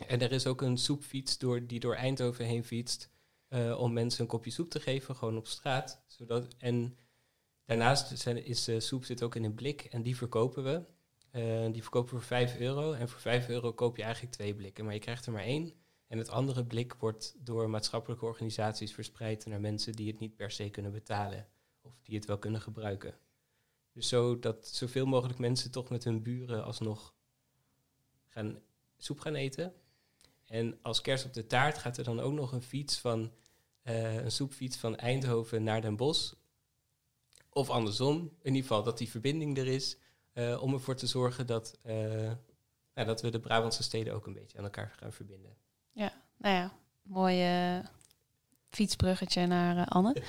En 0.08 0.22
er 0.22 0.32
is 0.32 0.48
ook 0.48 0.62
een 0.62 0.78
soepfiets 0.78 1.38
door, 1.38 1.68
die 1.68 1.80
door 1.80 1.96
Eindhoven 1.96 2.46
heen 2.46 2.64
fietst 2.64 3.10
eh, 3.48 3.80
om 3.80 3.94
mensen 3.94 4.22
een 4.22 4.28
kopje 4.28 4.52
soep 4.52 4.70
te 4.70 4.80
geven, 4.80 5.16
gewoon 5.16 5.38
op 5.38 5.48
straat. 5.48 6.04
Zodat, 6.08 6.48
en 6.58 6.98
daarnaast 7.66 8.26
is 8.28 8.64
de 8.64 8.80
soep 8.80 9.06
zit 9.06 9.24
ook 9.24 9.36
in 9.36 9.44
een 9.44 9.56
blik 9.56 9.82
en 9.82 10.04
die 10.04 10.18
verkopen 10.18 10.64
we. 10.64 10.93
Eh, 11.34 11.72
die 11.72 11.82
verkopen 11.82 12.10
voor 12.10 12.22
5 12.22 12.60
euro. 12.60 12.92
En 12.92 13.10
voor 13.10 13.20
5 13.20 13.50
euro 13.50 13.74
koop 13.74 13.98
je 13.98 14.04
eigenlijk 14.04 14.34
twee 14.34 14.56
blikken, 14.56 14.86
maar 14.86 14.94
je 14.94 15.00
krijgt 15.00 15.26
er 15.26 15.32
maar 15.32 15.44
één. 15.44 15.74
En 16.08 16.18
het 16.18 16.30
andere 16.30 16.66
blik 16.66 16.94
wordt 16.94 17.36
door 17.38 17.70
maatschappelijke 17.70 18.26
organisaties 18.26 18.94
verspreid 18.94 19.46
naar 19.46 19.60
mensen 19.60 19.94
die 19.94 20.08
het 20.08 20.20
niet 20.20 20.36
per 20.36 20.52
se 20.52 20.70
kunnen 20.70 20.92
betalen. 20.92 21.48
Of 21.82 21.94
die 22.02 22.16
het 22.16 22.26
wel 22.26 22.38
kunnen 22.38 22.62
gebruiken. 22.62 23.18
Dus 23.94 24.08
zo 24.08 24.40
dat 24.40 24.68
zoveel 24.68 25.06
mogelijk 25.06 25.40
mensen 25.40 25.72
toch 25.72 25.90
met 25.90 26.04
hun 26.04 26.24
buren 26.24 26.64
alsnog 26.64 27.16
gaan 28.28 28.60
soep 28.98 29.20
gaan 29.20 29.36
eten. 29.36 29.74
En 30.46 30.80
als 30.82 31.02
kerst 31.02 31.26
op 31.26 31.34
de 31.34 31.48
taart 31.48 31.78
gaat 31.78 31.98
er 31.98 32.04
dan 32.04 32.20
ook 32.20 32.34
nog 32.34 32.52
een 32.52 32.64
fiets 32.64 33.00
van 33.00 33.32
eh, 33.82 34.16
een 34.16 34.32
soepfiets 34.32 34.78
van 34.78 34.96
Eindhoven 34.96 35.64
naar 35.64 35.82
Den 35.82 35.96
Bosch. 35.96 36.34
Of 37.50 37.70
andersom, 37.70 38.18
in 38.18 38.54
ieder 38.56 38.62
geval 38.62 38.84
dat 38.84 38.98
die 38.98 39.10
verbinding 39.10 39.58
er 39.58 39.68
is. 39.68 39.98
Eh, 40.34 40.62
om 40.62 40.74
ervoor 40.74 40.96
te 40.96 41.08
zorgen 41.08 41.48
dat, 41.48 41.78
eh, 41.82 41.96
nou, 42.94 43.08
dat 43.08 43.22
we 43.22 43.30
de 43.30 43.40
Brabantse 43.40 43.84
steden 43.84 44.14
ook 44.14 44.26
een 44.28 44.34
beetje 44.34 44.58
aan 44.58 44.64
elkaar 44.64 44.94
gaan 45.00 45.14
verbinden. 45.14 45.56
Nou 46.38 46.56
ja, 46.56 46.72
mooi 47.02 47.36
fietsbruggetje 48.70 49.48
naar 49.48 49.78
eh, 49.78 49.88
Anne. 49.88 50.16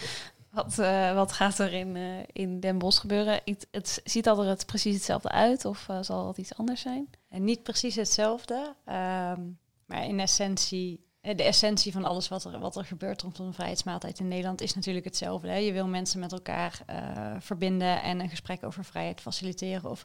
Wat, 0.54 0.78
eh, 0.78 1.14
wat 1.14 1.32
gaat 1.32 1.58
er 1.58 1.72
in, 1.72 1.96
eh, 1.96 2.18
in 2.32 2.60
Den 2.60 2.78
Bosch 2.78 3.00
gebeuren? 3.00 3.40
Het, 3.44 3.66
het 3.70 4.00
ziet 4.04 4.26
er 4.26 4.44
het 4.44 4.66
precies 4.66 4.94
hetzelfde 4.94 5.28
uit 5.28 5.64
of 5.64 5.88
eh, 5.88 5.98
zal 6.02 6.28
het 6.28 6.38
iets 6.38 6.56
anders 6.56 6.80
zijn? 6.80 7.10
En 7.28 7.44
niet 7.44 7.62
precies 7.62 7.94
hetzelfde, 7.94 8.74
ehm, 8.84 9.40
maar 9.86 10.04
in 10.04 10.20
essentie, 10.20 11.03
de 11.24 11.42
essentie 11.42 11.92
van 11.92 12.04
alles 12.04 12.28
wat 12.28 12.44
er, 12.44 12.58
wat 12.58 12.76
er 12.76 12.84
gebeurt 12.84 13.22
rondom 13.22 13.46
een 13.46 13.54
vrijheidsmaaltijd 13.54 14.18
in 14.18 14.28
Nederland 14.28 14.60
is 14.60 14.74
natuurlijk 14.74 15.04
hetzelfde. 15.04 15.48
Hè? 15.48 15.56
Je 15.56 15.72
wil 15.72 15.86
mensen 15.86 16.20
met 16.20 16.32
elkaar 16.32 16.82
eh, 16.86 17.34
verbinden 17.38 18.02
en 18.02 18.20
een 18.20 18.28
gesprek 18.28 18.64
over 18.64 18.84
vrijheid 18.84 19.20
faciliteren 19.20 19.90
of 19.90 20.04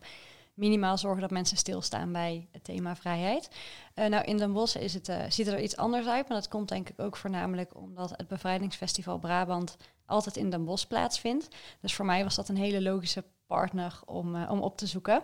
minimaal 0.59 0.97
zorgen 0.97 1.21
dat 1.21 1.31
mensen 1.31 1.57
stilstaan 1.57 2.11
bij 2.11 2.47
het 2.51 2.63
thema 2.63 2.95
vrijheid. 2.95 3.49
Eh, 3.93 4.05
nou, 4.05 4.25
in 4.25 4.37
Den 4.37 4.53
Bosch 4.53 4.77
is 4.77 4.93
het, 4.93 5.09
eh, 5.09 5.23
ziet 5.29 5.45
het 5.45 5.55
er 5.55 5.61
iets 5.61 5.77
anders 5.77 6.07
uit, 6.07 6.27
maar 6.27 6.37
dat 6.37 6.47
komt 6.47 6.69
denk 6.69 6.89
ik 6.89 6.99
ook 6.99 7.17
voornamelijk 7.17 7.75
omdat 7.75 8.09
het 8.09 8.27
Bevrijdingsfestival 8.27 9.17
Brabant 9.17 9.77
altijd 10.05 10.37
in 10.37 10.49
Den 10.49 10.65
Bosch 10.65 10.87
plaatsvindt. 10.87 11.47
Dus 11.81 11.93
voor 11.93 12.05
mij 12.05 12.23
was 12.23 12.35
dat 12.35 12.49
een 12.49 12.57
hele 12.57 12.81
logische 12.81 13.23
partner 13.47 13.99
om, 14.05 14.35
eh, 14.35 14.51
om 14.51 14.59
op 14.61 14.77
te 14.77 14.87
zoeken. 14.87 15.23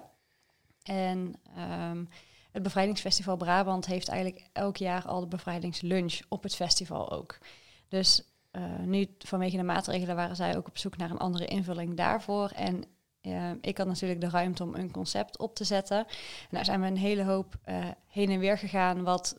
En 0.83 1.33
ehm, 1.55 2.05
het 2.55 2.63
Bevrijdingsfestival 2.63 3.35
Brabant 3.35 3.85
heeft 3.85 4.07
eigenlijk 4.07 4.49
elk 4.53 4.77
jaar 4.77 5.05
al 5.05 5.19
de 5.19 5.27
bevrijdingslunch 5.27 6.19
op 6.27 6.43
het 6.43 6.55
festival 6.55 7.11
ook. 7.11 7.37
Dus 7.87 8.23
eh, 8.51 8.63
nu 8.79 9.07
vanwege 9.19 9.57
de 9.57 9.63
maatregelen 9.63 10.15
waren 10.15 10.35
zij 10.35 10.57
ook 10.57 10.67
op 10.67 10.77
zoek 10.77 10.97
naar 10.97 11.11
een 11.11 11.17
andere 11.17 11.45
invulling 11.45 11.97
daarvoor. 11.97 12.49
En 12.49 12.83
eh, 13.21 13.51
ik 13.61 13.77
had 13.77 13.87
natuurlijk 13.87 14.21
de 14.21 14.29
ruimte 14.29 14.63
om 14.63 14.75
een 14.75 14.91
concept 14.91 15.37
op 15.37 15.55
te 15.55 15.63
zetten. 15.63 15.97
En 15.97 16.05
daar 16.49 16.65
zijn 16.65 16.81
we 16.81 16.87
een 16.87 16.97
hele 16.97 17.23
hoop 17.23 17.55
eh, 17.63 17.85
heen 18.07 18.29
en 18.29 18.39
weer 18.39 18.57
gegaan, 18.57 19.03
wat 19.03 19.37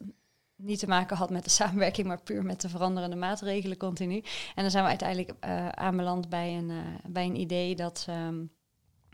niet 0.56 0.78
te 0.78 0.88
maken 0.88 1.16
had 1.16 1.30
met 1.30 1.44
de 1.44 1.50
samenwerking, 1.60 2.06
maar 2.06 2.22
puur 2.22 2.42
met 2.44 2.60
de 2.60 2.68
veranderende 2.68 3.16
maatregelen 3.16 3.76
continu. 3.76 4.22
En 4.54 4.62
dan 4.62 4.70
zijn 4.70 4.84
we 4.84 4.90
uiteindelijk 4.90 5.34
aanbeland 5.74 6.28
bij 6.28 6.56
een, 6.56 6.72
bij 7.06 7.24
een 7.24 7.40
idee 7.40 7.76
dat 7.76 8.06
ehm, 8.08 8.44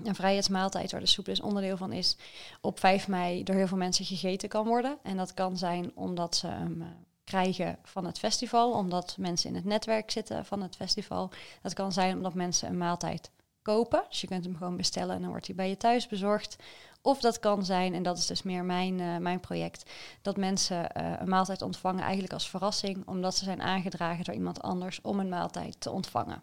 een 0.04 0.14
vrijheidsmaaltijd, 0.14 0.90
waar 0.90 1.00
de 1.00 1.06
soep 1.06 1.24
dus 1.24 1.40
onderdeel 1.40 1.76
van 1.76 1.92
is, 1.92 2.16
op 2.60 2.78
5 2.78 3.08
mei 3.08 3.42
door 3.44 3.56
heel 3.56 3.66
veel 3.66 3.76
mensen 3.76 4.04
gegeten 4.04 4.48
kan 4.48 4.66
worden. 4.66 4.98
En 5.02 5.16
dat 5.16 5.34
kan 5.34 5.56
zijn 5.56 5.92
omdat 5.94 6.36
ze 6.36 6.46
hem 6.46 6.82
eh, 6.82 6.88
krijgen 7.24 7.78
van 7.82 8.04
het 8.04 8.18
festival, 8.18 8.72
omdat 8.72 9.16
mensen 9.18 9.48
in 9.48 9.54
het 9.54 9.64
netwerk 9.64 10.10
zitten 10.10 10.44
van 10.44 10.62
het 10.62 10.76
festival. 10.76 11.30
Dat 11.62 11.74
kan 11.74 11.92
zijn 11.92 12.16
omdat 12.16 12.34
mensen 12.34 12.68
een 12.68 12.78
maaltijd 12.78 13.30
kopen. 13.62 14.04
Dus 14.08 14.20
je 14.20 14.26
kunt 14.26 14.44
hem 14.44 14.56
gewoon 14.56 14.76
bestellen 14.76 15.14
en 15.14 15.20
dan 15.20 15.30
wordt 15.30 15.46
hij 15.46 15.56
bij 15.56 15.68
je 15.68 15.76
thuis 15.76 16.06
bezorgd. 16.06 16.56
Of 17.02 17.20
dat 17.20 17.38
kan 17.38 17.64
zijn, 17.64 17.94
en 17.94 18.02
dat 18.02 18.18
is 18.18 18.26
dus 18.26 18.42
meer 18.42 18.64
mijn, 18.64 19.00
eh, 19.00 19.16
mijn 19.16 19.40
project, 19.40 19.90
dat 20.22 20.36
mensen 20.36 20.92
eh, 20.92 21.12
een 21.20 21.28
maaltijd 21.28 21.62
ontvangen 21.62 22.02
eigenlijk 22.02 22.32
als 22.32 22.50
verrassing, 22.50 23.06
omdat 23.06 23.36
ze 23.36 23.44
zijn 23.44 23.62
aangedragen 23.62 24.24
door 24.24 24.34
iemand 24.34 24.62
anders 24.62 25.00
om 25.00 25.20
een 25.20 25.28
maaltijd 25.28 25.80
te 25.80 25.90
ontvangen. 25.90 26.42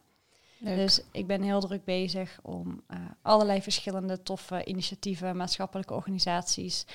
Dus 0.60 1.02
ik 1.12 1.28
ben 1.28 1.42
heel 1.42 1.60
druk 1.60 1.84
bezig 1.84 2.40
om 2.42 2.84
eh, 2.88 2.98
allerlei 3.22 3.62
verschillende 3.62 4.22
toffe 4.22 4.66
initiatieven, 4.66 5.38
maatschappelijke 5.38 5.94
organisaties 5.94 6.86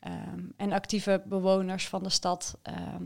ehm, 0.00 0.44
en 0.56 0.72
actieve 0.72 1.22
bewoners 1.26 1.88
van 1.88 2.02
de 2.02 2.08
stad 2.08 2.58
ehm, 2.62 3.04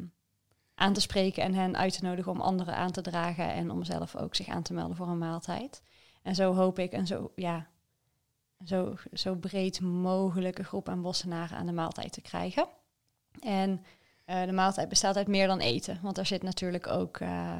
aan 0.75 0.93
te 0.93 1.01
spreken 1.01 1.43
en 1.43 1.55
hen 1.55 1.77
uit 1.77 1.99
te 1.99 2.05
nodigen 2.05 2.33
om 2.33 2.41
anderen 2.41 2.77
aan 2.77 2.91
te 2.91 3.01
dragen 3.01 3.53
en 3.53 3.71
om 3.71 3.85
zelf 3.85 4.17
ook 4.17 4.35
zich 4.35 4.49
aan 4.49 4.63
te 4.63 4.73
melden 4.73 4.97
voor 4.97 5.09
een 5.09 5.19
maaltijd. 5.19 5.83
En 6.23 6.35
zo 6.35 6.55
hoop 6.55 6.79
ik 6.79 6.93
een 6.93 7.07
zo, 7.07 7.33
ja, 7.35 7.67
zo, 8.65 8.95
zo 9.13 9.35
breed 9.35 9.81
mogelijke 9.81 10.65
groep 10.65 10.89
aan 10.89 11.03
bossenaren 11.03 11.57
aan 11.57 11.67
de 11.67 11.73
maaltijd 11.73 12.13
te 12.13 12.21
krijgen. 12.21 12.69
En 13.41 13.85
eh, 14.25 14.45
de 14.45 14.53
maaltijd 14.53 14.89
bestaat 14.89 15.17
uit 15.17 15.29
meer 15.29 15.47
dan 15.47 15.61
eten, 15.61 15.99
want 16.03 16.19
er 16.19 16.27
zit 16.27 16.43
natuurlijk 16.43 16.87
ook 16.87 17.17
eh, 17.17 17.59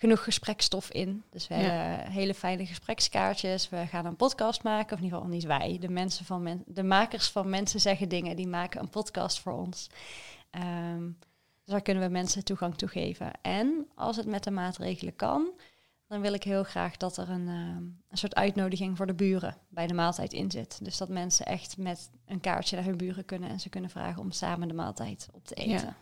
genoeg 0.00 0.24
gesprekstof 0.24 0.90
in. 0.90 1.22
Dus 1.30 1.48
we 1.48 1.54
Ja. 1.54 1.60
hebben 1.60 2.10
hele 2.12 2.34
fijne 2.34 2.66
gesprekskaartjes. 2.66 3.68
We 3.68 3.86
gaan 3.86 4.06
een 4.06 4.16
podcast 4.16 4.62
maken, 4.62 4.92
of 4.92 4.98
in 4.98 5.04
ieder 5.04 5.18
geval 5.18 5.32
niet 5.34 5.44
wij. 5.44 5.76
De, 5.80 5.88
mensen 5.88 6.24
van 6.24 6.42
men, 6.42 6.62
de 6.66 6.82
makers 6.82 7.28
van 7.28 7.48
Mensen 7.50 7.80
Zeggen 7.80 8.08
Dingen, 8.08 8.36
die 8.36 8.48
maken 8.48 8.80
een 8.80 8.88
podcast 8.90 9.40
voor 9.40 9.52
ons. 9.52 9.88
Dus 10.50 11.76
daar 11.76 11.82
kunnen 11.82 12.02
we 12.02 12.08
mensen 12.08 12.44
toegang 12.44 12.74
toe 12.76 12.88
geven. 12.88 13.32
En 13.42 13.86
als 13.94 14.16
het 14.16 14.26
met 14.26 14.44
de 14.44 14.50
maatregelen 14.50 15.16
kan, 15.16 15.50
dan 16.06 16.20
wil 16.20 16.32
ik 16.32 16.42
heel 16.42 16.64
graag 16.64 16.96
dat 16.96 17.16
er 17.16 17.30
een, 17.30 17.48
ehm, 17.48 17.82
een 18.08 18.18
soort 18.18 18.34
uitnodiging 18.34 18.96
voor 18.96 19.06
de 19.06 19.14
buren 19.14 19.56
bij 19.68 19.86
de 19.86 19.94
maaltijd 19.94 20.32
in 20.32 20.50
zit. 20.50 20.84
Dus 20.84 20.96
dat 20.98 21.08
mensen 21.08 21.46
echt 21.46 21.76
met 21.76 22.10
een 22.26 22.40
kaartje 22.40 22.76
naar 22.76 22.84
hun 22.84 22.96
buren 22.96 23.24
kunnen 23.24 23.48
en 23.48 23.60
ze 23.60 23.68
kunnen 23.68 23.90
vragen 23.90 24.20
om 24.22 24.30
samen 24.30 24.68
de 24.68 24.74
maaltijd 24.74 25.28
op 25.32 25.46
te 25.46 25.54
eten. 25.54 25.72
Ja. 25.86 25.96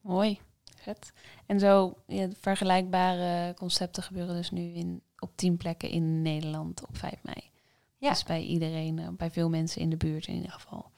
Mooi, 0.00 0.40
vet. 0.82 1.12
En 1.46 1.60
zo 1.60 1.94
ja, 2.06 2.28
vergelijkbare 2.40 3.54
concepten 3.54 4.02
gebeuren 4.02 4.34
dus 4.34 4.50
nu 4.50 4.60
in, 4.60 5.02
op 5.18 5.36
tien 5.36 5.56
plekken 5.56 5.90
in 5.90 6.22
Nederland 6.22 6.82
op 6.88 6.96
5 6.96 7.22
mei. 7.22 7.50
Ja. 7.98 8.08
Dus 8.08 8.22
bij 8.22 8.42
iedereen, 8.42 8.98
eh, 8.98 9.08
bij 9.08 9.30
veel 9.30 9.48
mensen 9.48 9.80
in 9.80 9.90
de 9.90 9.96
buurt 9.96 10.26
in 10.26 10.34
ieder 10.34 10.50
geval. 10.50 10.90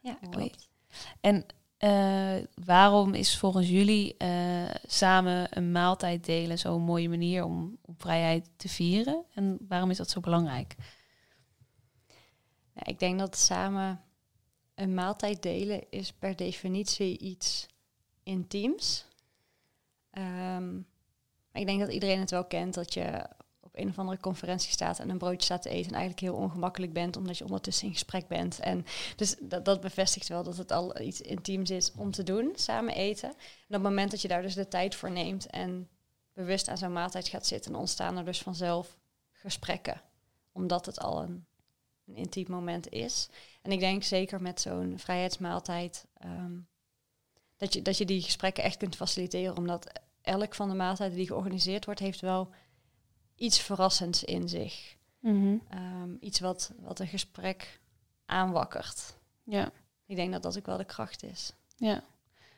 Ja, 0.00 0.18
Mooi. 0.20 0.36
klopt. 0.36 0.68
En 1.20 1.46
eh, 1.76 2.46
waarom 2.64 3.14
is 3.14 3.38
volgens 3.38 3.68
jullie 3.68 4.16
eh, 4.16 4.70
samen 4.86 5.46
een 5.56 5.72
maaltijd 5.72 6.24
delen 6.24 6.58
zo'n 6.58 6.82
mooie 6.82 7.08
manier 7.08 7.44
om, 7.44 7.78
om 7.82 7.94
vrijheid 7.98 8.48
te 8.56 8.68
vieren? 8.68 9.24
En 9.34 9.58
waarom 9.68 9.90
is 9.90 9.96
dat 9.96 10.10
zo 10.10 10.20
belangrijk? 10.20 10.74
Ja, 12.74 12.84
ik 12.84 12.98
denk 12.98 13.18
dat 13.18 13.36
samen 13.36 14.00
een 14.74 14.94
maaltijd 14.94 15.42
delen 15.42 15.90
is 15.90 16.12
per 16.12 16.36
definitie 16.36 17.18
iets 17.18 17.66
intiems. 18.22 19.06
Ehm, 20.12 20.76
ik 21.52 21.66
denk 21.66 21.80
dat 21.80 21.92
iedereen 21.92 22.20
het 22.20 22.30
wel 22.30 22.44
kent 22.44 22.74
dat 22.74 22.94
je 22.94 23.26
op 23.60 23.78
een 23.78 23.88
of 23.88 23.98
andere 23.98 24.18
conferentie 24.18 24.72
staat 24.72 24.98
en 24.98 25.10
een 25.10 25.18
broodje 25.18 25.42
staat 25.42 25.62
te 25.62 25.68
eten 25.68 25.90
en 25.90 25.98
eigenlijk 25.98 26.20
heel 26.20 26.42
ongemakkelijk 26.42 26.92
bent 26.92 27.16
omdat 27.16 27.38
je 27.38 27.44
ondertussen 27.44 27.86
in 27.86 27.92
gesprek 27.92 28.28
bent. 28.28 28.60
En 28.60 28.84
dus 29.16 29.36
dat, 29.40 29.64
dat 29.64 29.80
bevestigt 29.80 30.28
wel 30.28 30.42
dat 30.42 30.56
het 30.56 30.72
al 30.72 31.00
iets 31.00 31.20
intiems 31.20 31.70
is 31.70 31.92
om 31.96 32.10
te 32.10 32.22
doen, 32.22 32.52
samen 32.54 32.94
eten. 32.94 33.28
En 33.28 33.34
op 33.66 33.72
het 33.72 33.82
moment 33.82 34.10
dat 34.10 34.22
je 34.22 34.28
daar 34.28 34.42
dus 34.42 34.54
de 34.54 34.68
tijd 34.68 34.94
voor 34.94 35.10
neemt 35.10 35.46
en 35.46 35.88
bewust 36.32 36.68
aan 36.68 36.78
zo'n 36.78 36.92
maaltijd 36.92 37.28
gaat 37.28 37.46
zitten, 37.46 37.74
ontstaan 37.74 38.16
er 38.16 38.24
dus 38.24 38.42
vanzelf 38.42 38.98
gesprekken. 39.32 40.00
Omdat 40.52 40.86
het 40.86 41.00
al 41.00 41.22
een, 41.22 41.46
een 42.06 42.16
intiem 42.16 42.46
moment 42.48 42.88
is. 42.88 43.28
En 43.62 43.72
ik 43.72 43.80
denk 43.80 44.02
zeker 44.02 44.42
met 44.42 44.60
zo'n 44.60 44.94
vrijheidsmaaltijd 44.98 46.06
ehm, 46.16 46.58
dat, 47.62 47.72
je, 47.72 47.82
dat 47.82 47.98
je 47.98 48.04
die 48.04 48.22
gesprekken 48.22 48.64
echt 48.64 48.76
kunt 48.76 48.96
faciliteren. 48.96 49.56
Omdat 49.56 49.92
elk 50.20 50.54
van 50.54 50.68
de 50.68 50.74
maaltijden 50.74 51.16
die 51.16 51.26
georganiseerd 51.26 51.84
wordt, 51.84 52.00
heeft 52.00 52.20
wel 52.20 52.50
iets 53.36 53.60
verrassends 53.60 54.24
in 54.24 54.48
zich. 54.48 54.96
Ehm, 55.68 56.10
iets 56.20 56.40
wat, 56.40 56.72
wat 56.80 56.98
een 56.98 57.06
gesprek 57.06 57.80
aanwakkert. 58.26 59.16
Ja, 59.44 59.72
Ik 60.06 60.16
denk 60.16 60.32
dat 60.32 60.42
dat 60.42 60.58
ook 60.58 60.66
wel 60.66 60.76
de 60.76 60.84
kracht 60.84 61.22
is. 61.22 61.52
ja. 61.76 62.04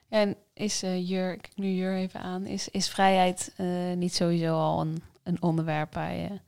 En 0.09 0.37
is 0.53 0.83
eh, 0.83 1.09
Jur, 1.09 1.33
ik 1.33 1.43
kijk 1.43 1.57
nu 1.57 1.71
Jur 1.71 1.97
even 1.97 2.21
aan, 2.21 2.47
is, 2.47 2.69
is 2.69 2.88
vrijheid 2.88 3.53
eh, 3.57 3.93
niet 3.93 4.14
sowieso 4.14 4.55
al 4.59 4.81
een, 4.81 5.03
een 5.23 5.43
onderwerp 5.43 5.95
waar 5.95 6.14
je, 6.14 6.40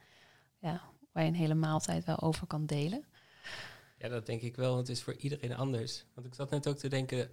ja, 0.59 0.83
waar 1.12 1.23
je 1.23 1.29
een 1.29 1.35
hele 1.35 1.55
maaltijd 1.55 2.05
wel 2.05 2.21
over 2.21 2.47
kan 2.47 2.66
delen? 2.66 3.05
Ja, 3.99 4.09
dat 4.09 4.27
denk 4.27 4.42
ik 4.42 4.57
wel, 4.57 4.75
want 4.75 4.88
het 4.88 4.97
is 4.97 5.03
voor 5.03 5.14
iedereen 5.16 5.57
anders. 5.57 6.05
Want 6.14 6.27
ik 6.27 6.35
zat 6.35 6.51
net 6.51 6.69
ook 6.69 6.77
te 6.77 6.88
denken, 6.88 7.31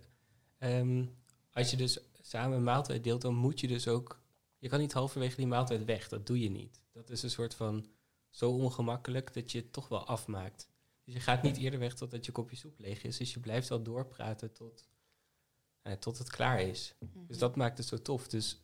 ehm, 0.63 1.06
als 1.52 1.71
je 1.71 1.78
dus 1.78 1.99
samen 2.21 2.58
een 2.58 2.63
maaltijd 2.63 3.04
deelt, 3.04 3.21
dan 3.21 3.36
moet 3.36 3.60
je 3.60 3.67
dus 3.67 3.88
ook... 3.88 4.21
Je 4.58 4.69
kan 4.69 4.80
niet 4.80 4.93
halverwege 4.93 5.36
die 5.36 5.47
maaltijd 5.47 5.86
weg, 5.86 6.08
dat 6.08 6.28
doe 6.28 6.39
je 6.39 6.49
niet. 6.49 6.82
Dat 6.91 7.10
is 7.10 7.23
een 7.23 7.30
soort 7.30 7.56
van 7.56 7.86
zo 8.30 8.52
ongemakkelijk 8.52 9.34
dat 9.34 9.52
je 9.52 9.58
het 9.58 9.73
toch 9.73 9.88
wel 9.88 10.06
afmaakt. 10.06 10.67
Dus 11.04 11.13
je 11.13 11.19
gaat 11.19 11.41
niet 11.41 11.58
eerder 11.58 11.80
weg 11.80 11.93
totdat 11.93 12.26
je 12.26 12.32
kopje 12.32 12.56
soep 12.56 12.80
leeg 12.80 13.04
is. 13.04 13.17
Dus 13.17 13.34
je 13.34 13.39
blijft 13.39 13.69
wel 13.69 13.84
doorpraten 13.84 14.54
tot, 14.54 14.89
eh, 15.82 15.93
tot 15.93 16.17
het 16.17 16.30
klaar 16.30 16.62
is. 16.62 16.95
Dus 17.28 17.38
dat 17.38 17.56
maakt 17.56 17.78
het 17.78 17.88
zo 17.88 18.02
tof. 18.02 18.28
Dus 18.28 18.62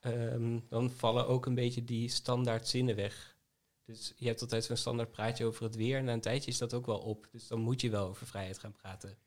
ehm, 0.00 0.58
dan 0.68 0.90
vallen 0.90 1.26
ook 1.26 1.46
een 1.46 1.54
beetje 1.54 1.84
die 1.84 2.08
standaard 2.08 2.68
zinnen 2.68 2.96
weg. 2.96 3.36
Dus 3.84 4.12
je 4.16 4.26
hebt 4.26 4.42
altijd 4.42 4.64
zo'n 4.64 4.76
standaard 4.76 5.10
praatje 5.10 5.44
over 5.44 5.64
het 5.64 5.74
weer. 5.74 5.98
En 5.98 6.04
na 6.04 6.12
een 6.12 6.20
tijdje 6.20 6.50
is 6.50 6.58
dat 6.58 6.74
ook 6.74 6.86
wel 6.86 6.98
op. 6.98 7.28
Dus 7.32 7.46
dan 7.46 7.60
moet 7.60 7.80
je 7.80 7.90
wel 7.90 8.08
over 8.08 8.26
vrijheid 8.26 8.58
gaan 8.58 8.72
praten. 8.72 9.18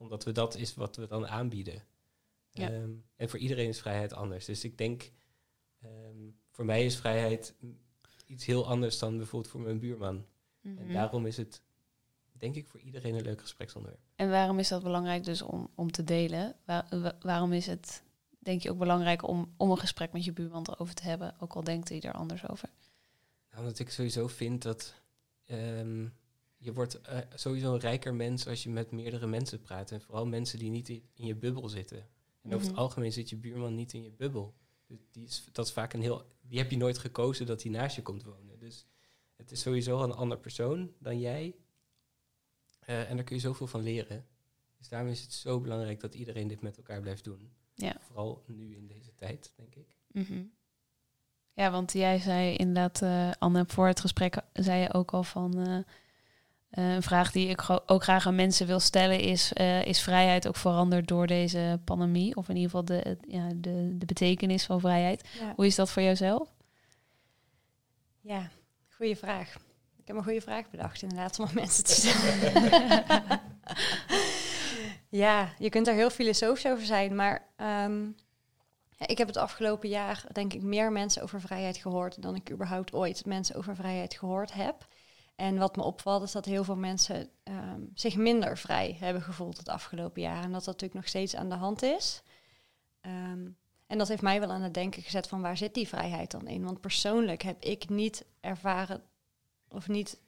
Omdat 0.00 0.24
we 0.24 0.32
dat 0.32 0.56
is 0.56 0.74
wat 0.74 0.96
we 0.96 1.06
dan 1.06 1.26
aanbieden. 1.26 1.84
Ja. 2.50 2.70
Ehm, 2.70 2.90
en 3.16 3.28
voor 3.28 3.38
iedereen 3.38 3.68
is 3.68 3.80
vrijheid 3.80 4.12
anders. 4.12 4.44
Dus 4.44 4.64
ik 4.64 4.78
denk, 4.78 5.10
ehm, 5.82 6.16
voor 6.50 6.64
mij 6.64 6.84
is 6.84 6.96
vrijheid 6.96 7.54
iets 8.26 8.44
heel 8.46 8.66
anders 8.68 8.98
dan 8.98 9.16
bijvoorbeeld 9.16 9.52
voor 9.52 9.60
mijn 9.60 9.78
buurman. 9.78 10.26
Mhm. 10.60 10.78
En 10.78 10.92
daarom 10.92 11.26
is 11.26 11.36
het, 11.36 11.62
denk 12.32 12.54
ik, 12.54 12.66
voor 12.66 12.80
iedereen 12.80 13.14
een 13.14 13.22
leuk 13.22 13.40
gespreksonderwerp. 13.40 14.02
En 14.16 14.30
waarom 14.30 14.58
is 14.58 14.68
dat 14.68 14.82
belangrijk 14.82 15.24
dus 15.24 15.42
om, 15.42 15.70
om 15.74 15.90
te 15.90 16.04
delen? 16.04 16.56
Waar- 16.64 16.86
wa- 16.90 17.16
waarom 17.20 17.52
is 17.52 17.66
het, 17.66 18.02
denk 18.38 18.62
je, 18.62 18.70
ook 18.70 18.78
belangrijk 18.78 19.28
om, 19.28 19.54
om 19.56 19.70
een 19.70 19.78
gesprek 19.78 20.12
met 20.12 20.24
je 20.24 20.32
buurman 20.32 20.66
erover 20.70 20.94
te 20.94 21.02
hebben? 21.02 21.34
Ook 21.38 21.52
al 21.52 21.64
denkt 21.64 21.88
hij 21.88 22.00
er 22.00 22.12
anders 22.12 22.48
over. 22.48 22.68
Nou, 23.50 23.62
omdat 23.62 23.78
ik 23.78 23.90
sowieso 23.90 24.26
vind 24.28 24.62
dat 24.62 24.94
ehm, 25.44 26.06
je 26.62 26.72
wordt 26.72 27.00
eh, 27.00 27.18
sowieso 27.34 27.72
een 27.74 27.80
rijker 27.80 28.14
mens 28.14 28.46
als 28.46 28.62
je 28.62 28.68
met 28.70 28.90
meerdere 28.90 29.26
mensen 29.26 29.60
praat. 29.60 29.90
En 29.90 30.00
vooral 30.00 30.26
mensen 30.26 30.58
die 30.58 30.70
niet 30.70 30.88
in, 30.88 31.02
je 31.14 31.34
bubbel 31.36 31.68
zitten. 31.68 32.08
En 32.42 32.54
over 32.54 32.60
het 32.66 32.70
Mhm. 32.70 32.80
algemeen 32.80 33.12
zit 33.12 33.28
je 33.30 33.36
buurman 33.36 33.74
niet 33.74 33.92
in 33.92 34.02
je 34.02 34.10
bubbel. 34.10 34.54
Dus 34.86 34.98
die 35.10 35.24
is, 35.26 35.48
dat 35.52 35.66
is 35.66 35.72
vaak 35.72 35.92
een 35.92 36.00
heel. 36.02 36.24
Die 36.40 36.58
heb 36.58 36.70
je 36.70 36.76
nooit 36.76 36.98
gekozen 36.98 37.46
dat 37.46 37.62
hij 37.62 37.72
naast 37.72 37.96
je 37.96 38.02
komt 38.02 38.22
wonen. 38.24 38.58
Dus 38.58 38.86
het 39.36 39.50
is 39.50 39.60
sowieso 39.60 40.02
een 40.02 40.12
ander 40.12 40.38
persoon 40.38 40.92
dan 40.98 41.20
jij. 41.20 41.56
Eh, 42.80 43.10
en 43.10 43.16
daar 43.16 43.24
kun 43.24 43.36
je 43.36 43.42
zoveel 43.42 43.66
van 43.66 43.82
leren. 43.82 44.26
Dus 44.78 44.88
daarom 44.88 45.10
is 45.10 45.22
het 45.22 45.32
zo 45.32 45.60
belangrijk 45.60 46.00
dat 46.00 46.14
iedereen 46.14 46.48
dit 46.48 46.60
met 46.60 46.76
elkaar 46.76 47.00
blijft 47.00 47.24
doen. 47.24 47.52
Ja. 47.74 47.96
Vooral 48.00 48.42
nu 48.46 48.76
in 48.76 48.86
deze 48.86 49.14
tijd, 49.14 49.52
denk 49.56 49.74
ik. 49.74 49.96
Mhm. 50.06 50.42
Ja, 51.52 51.70
want 51.70 51.92
jij 51.92 52.18
zei 52.18 52.54
inderdaad, 52.56 53.02
eh, 53.02 53.30
Anne, 53.38 53.64
voor 53.66 53.86
het 53.86 54.00
gesprek 54.00 54.36
zei 54.52 54.80
je 54.80 54.92
ook 54.92 55.12
al 55.12 55.22
van... 55.22 55.84
eh, 56.70 56.94
een 56.94 57.02
vraag 57.02 57.32
die 57.32 57.48
ik 57.48 57.62
ook 57.86 58.02
graag 58.02 58.26
aan 58.26 58.34
mensen 58.34 58.66
wil 58.66 58.80
stellen 58.80 59.20
is... 59.20 59.52
eh, 59.52 59.84
is 59.84 60.00
vrijheid 60.02 60.48
ook 60.48 60.56
veranderd 60.56 61.08
door 61.08 61.26
deze 61.26 61.80
pandemie? 61.84 62.36
Of 62.36 62.48
in 62.48 62.56
ieder 62.56 62.70
geval 62.70 62.84
de, 62.84 63.16
ja, 63.26 63.48
de, 63.54 63.96
de 63.98 64.06
betekenis 64.06 64.64
van 64.64 64.80
vrijheid. 64.80 65.28
Ja. 65.38 65.52
Hoe 65.56 65.66
is 65.66 65.74
dat 65.74 65.90
voor 65.90 66.02
jouzelf? 66.02 66.48
Ja, 68.20 68.50
goede 68.88 69.16
vraag. 69.16 69.54
Ik 69.98 70.06
heb 70.06 70.16
een 70.16 70.22
goede 70.22 70.40
vraag 70.40 70.70
bedacht 70.70 71.02
inderdaad 71.02 71.38
om 71.38 71.48
mensen 71.54 71.84
te 71.84 71.92
stellen. 71.92 73.40
ja, 75.24 75.52
je 75.58 75.68
kunt 75.68 75.88
er 75.88 75.94
heel 75.94 76.10
filosofisch 76.10 76.66
over 76.66 76.84
zijn, 76.84 77.14
maar 77.14 77.48
ehm, 77.56 78.06
ik 79.06 79.18
heb 79.18 79.26
het 79.26 79.36
afgelopen 79.36 79.88
jaar 79.88 80.24
denk 80.32 80.52
ik 80.52 80.62
meer 80.62 80.92
mensen 80.92 81.22
over 81.22 81.40
vrijheid 81.40 81.76
gehoord 81.76 82.22
dan 82.22 82.34
ik 82.34 82.50
überhaupt 82.50 82.92
ooit 82.92 83.26
mensen 83.26 83.56
over 83.56 83.74
vrijheid 83.74 84.14
gehoord 84.14 84.52
heb. 84.52 84.86
En 85.40 85.58
wat 85.58 85.76
me 85.76 85.82
opvalt 85.82 86.22
is 86.22 86.32
dat 86.32 86.44
heel 86.44 86.64
veel 86.64 86.76
mensen 86.76 87.30
ehm, 87.42 87.80
zich 87.94 88.16
minder 88.16 88.58
vrij 88.58 88.96
hebben 88.98 89.22
gevoeld 89.22 89.58
het 89.58 89.68
afgelopen 89.68 90.22
jaar. 90.22 90.42
En 90.42 90.52
dat 90.52 90.64
dat 90.64 90.66
natuurlijk 90.66 90.94
nog 90.94 91.08
steeds 91.08 91.36
aan 91.36 91.48
de 91.48 91.54
hand 91.54 91.82
is. 91.82 92.22
Ehm, 93.00 93.48
en 93.86 93.98
dat 93.98 94.08
heeft 94.08 94.22
mij 94.22 94.40
wel 94.40 94.50
aan 94.50 94.62
het 94.62 94.74
denken 94.74 95.02
gezet 95.02 95.28
van 95.28 95.40
waar 95.40 95.56
zit 95.56 95.74
die 95.74 95.88
vrijheid 95.88 96.30
dan 96.30 96.46
in? 96.46 96.64
Want 96.64 96.80
persoonlijk 96.80 97.42
heb 97.42 97.62
ik 97.62 97.88
niet 97.88 98.24
ervaren, 98.40 99.02
of 99.68 99.88
niet 99.88 100.20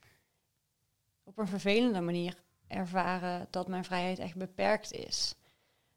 op 1.22 1.38
een 1.38 1.48
vervelende 1.48 2.00
manier 2.00 2.42
ervaren 2.66 3.46
dat 3.50 3.68
mijn 3.68 3.84
vrijheid 3.84 4.18
echt 4.18 4.36
beperkt 4.36 4.92
is. 4.92 5.34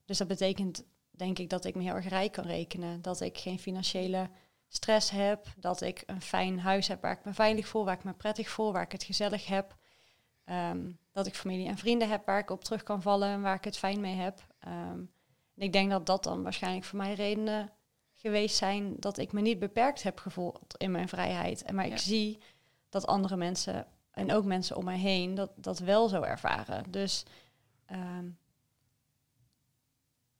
Dus 0.05 0.17
dat 0.17 0.27
betekent 0.27 0.83
denk 1.11 1.39
ik 1.39 1.49
dat 1.49 1.65
ik 1.65 1.75
me 1.75 1.83
heel 1.83 1.95
erg 1.95 2.09
rijk 2.09 2.31
kan 2.31 2.45
rekenen. 2.45 3.01
Dat 3.01 3.21
ik 3.21 3.37
geen 3.37 3.59
financiële 3.59 4.29
stress 4.75 5.09
heb. 5.09 5.47
Dat 5.57 5.81
ik 5.81 6.03
een 6.05 6.21
fijn 6.21 6.59
huis 6.59 6.87
heb 6.87 7.01
waar 7.01 7.11
ik 7.17 7.25
me 7.25 7.33
veilig 7.33 7.67
voel, 7.67 7.85
waar 7.85 7.97
ik 7.97 8.03
me 8.03 8.13
prettig 8.13 8.49
voel, 8.49 8.73
waar 8.73 8.81
ik 8.83 8.91
het 8.91 9.03
gezellig 9.03 9.47
heb. 9.47 9.75
Ehm, 10.43 10.91
dat 11.11 11.27
ik 11.27 11.35
familie 11.35 11.67
en 11.67 11.77
vrienden 11.77 12.09
heb 12.09 12.25
waar 12.25 12.39
ik 12.39 12.49
op 12.49 12.63
terug 12.63 12.83
kan 12.83 13.01
vallen 13.01 13.29
en 13.29 13.41
waar 13.41 13.55
ik 13.55 13.63
het 13.63 13.77
fijn 13.77 13.99
mee 13.99 14.15
heb. 14.15 14.47
Ehm, 14.59 14.99
en 15.55 15.61
ik 15.61 15.73
denk 15.73 15.89
dat 15.89 16.05
dat 16.05 16.23
dan 16.23 16.43
waarschijnlijk 16.43 16.85
voor 16.85 16.97
mij 16.97 17.13
redenen 17.13 17.71
geweest 18.13 18.55
zijn 18.55 18.95
dat 18.99 19.17
ik 19.17 19.31
me 19.31 19.41
niet 19.41 19.59
beperkt 19.59 20.03
heb 20.03 20.19
gevoeld 20.19 20.75
in 20.77 20.91
mijn 20.91 21.09
vrijheid. 21.09 21.63
En 21.63 21.75
maar 21.75 21.87
Ja. 21.87 21.91
ik 21.93 21.99
zie 21.99 22.39
dat 22.89 23.07
andere 23.07 23.35
mensen 23.35 23.87
en 24.11 24.31
ook 24.31 24.45
mensen 24.45 24.75
om 24.77 24.83
mij 24.83 24.97
heen 24.97 25.35
dat, 25.35 25.51
dat 25.55 25.79
wel 25.79 26.07
zo 26.07 26.21
ervaren. 26.21 26.91
Dus 26.91 27.25
ehm, 27.85 28.29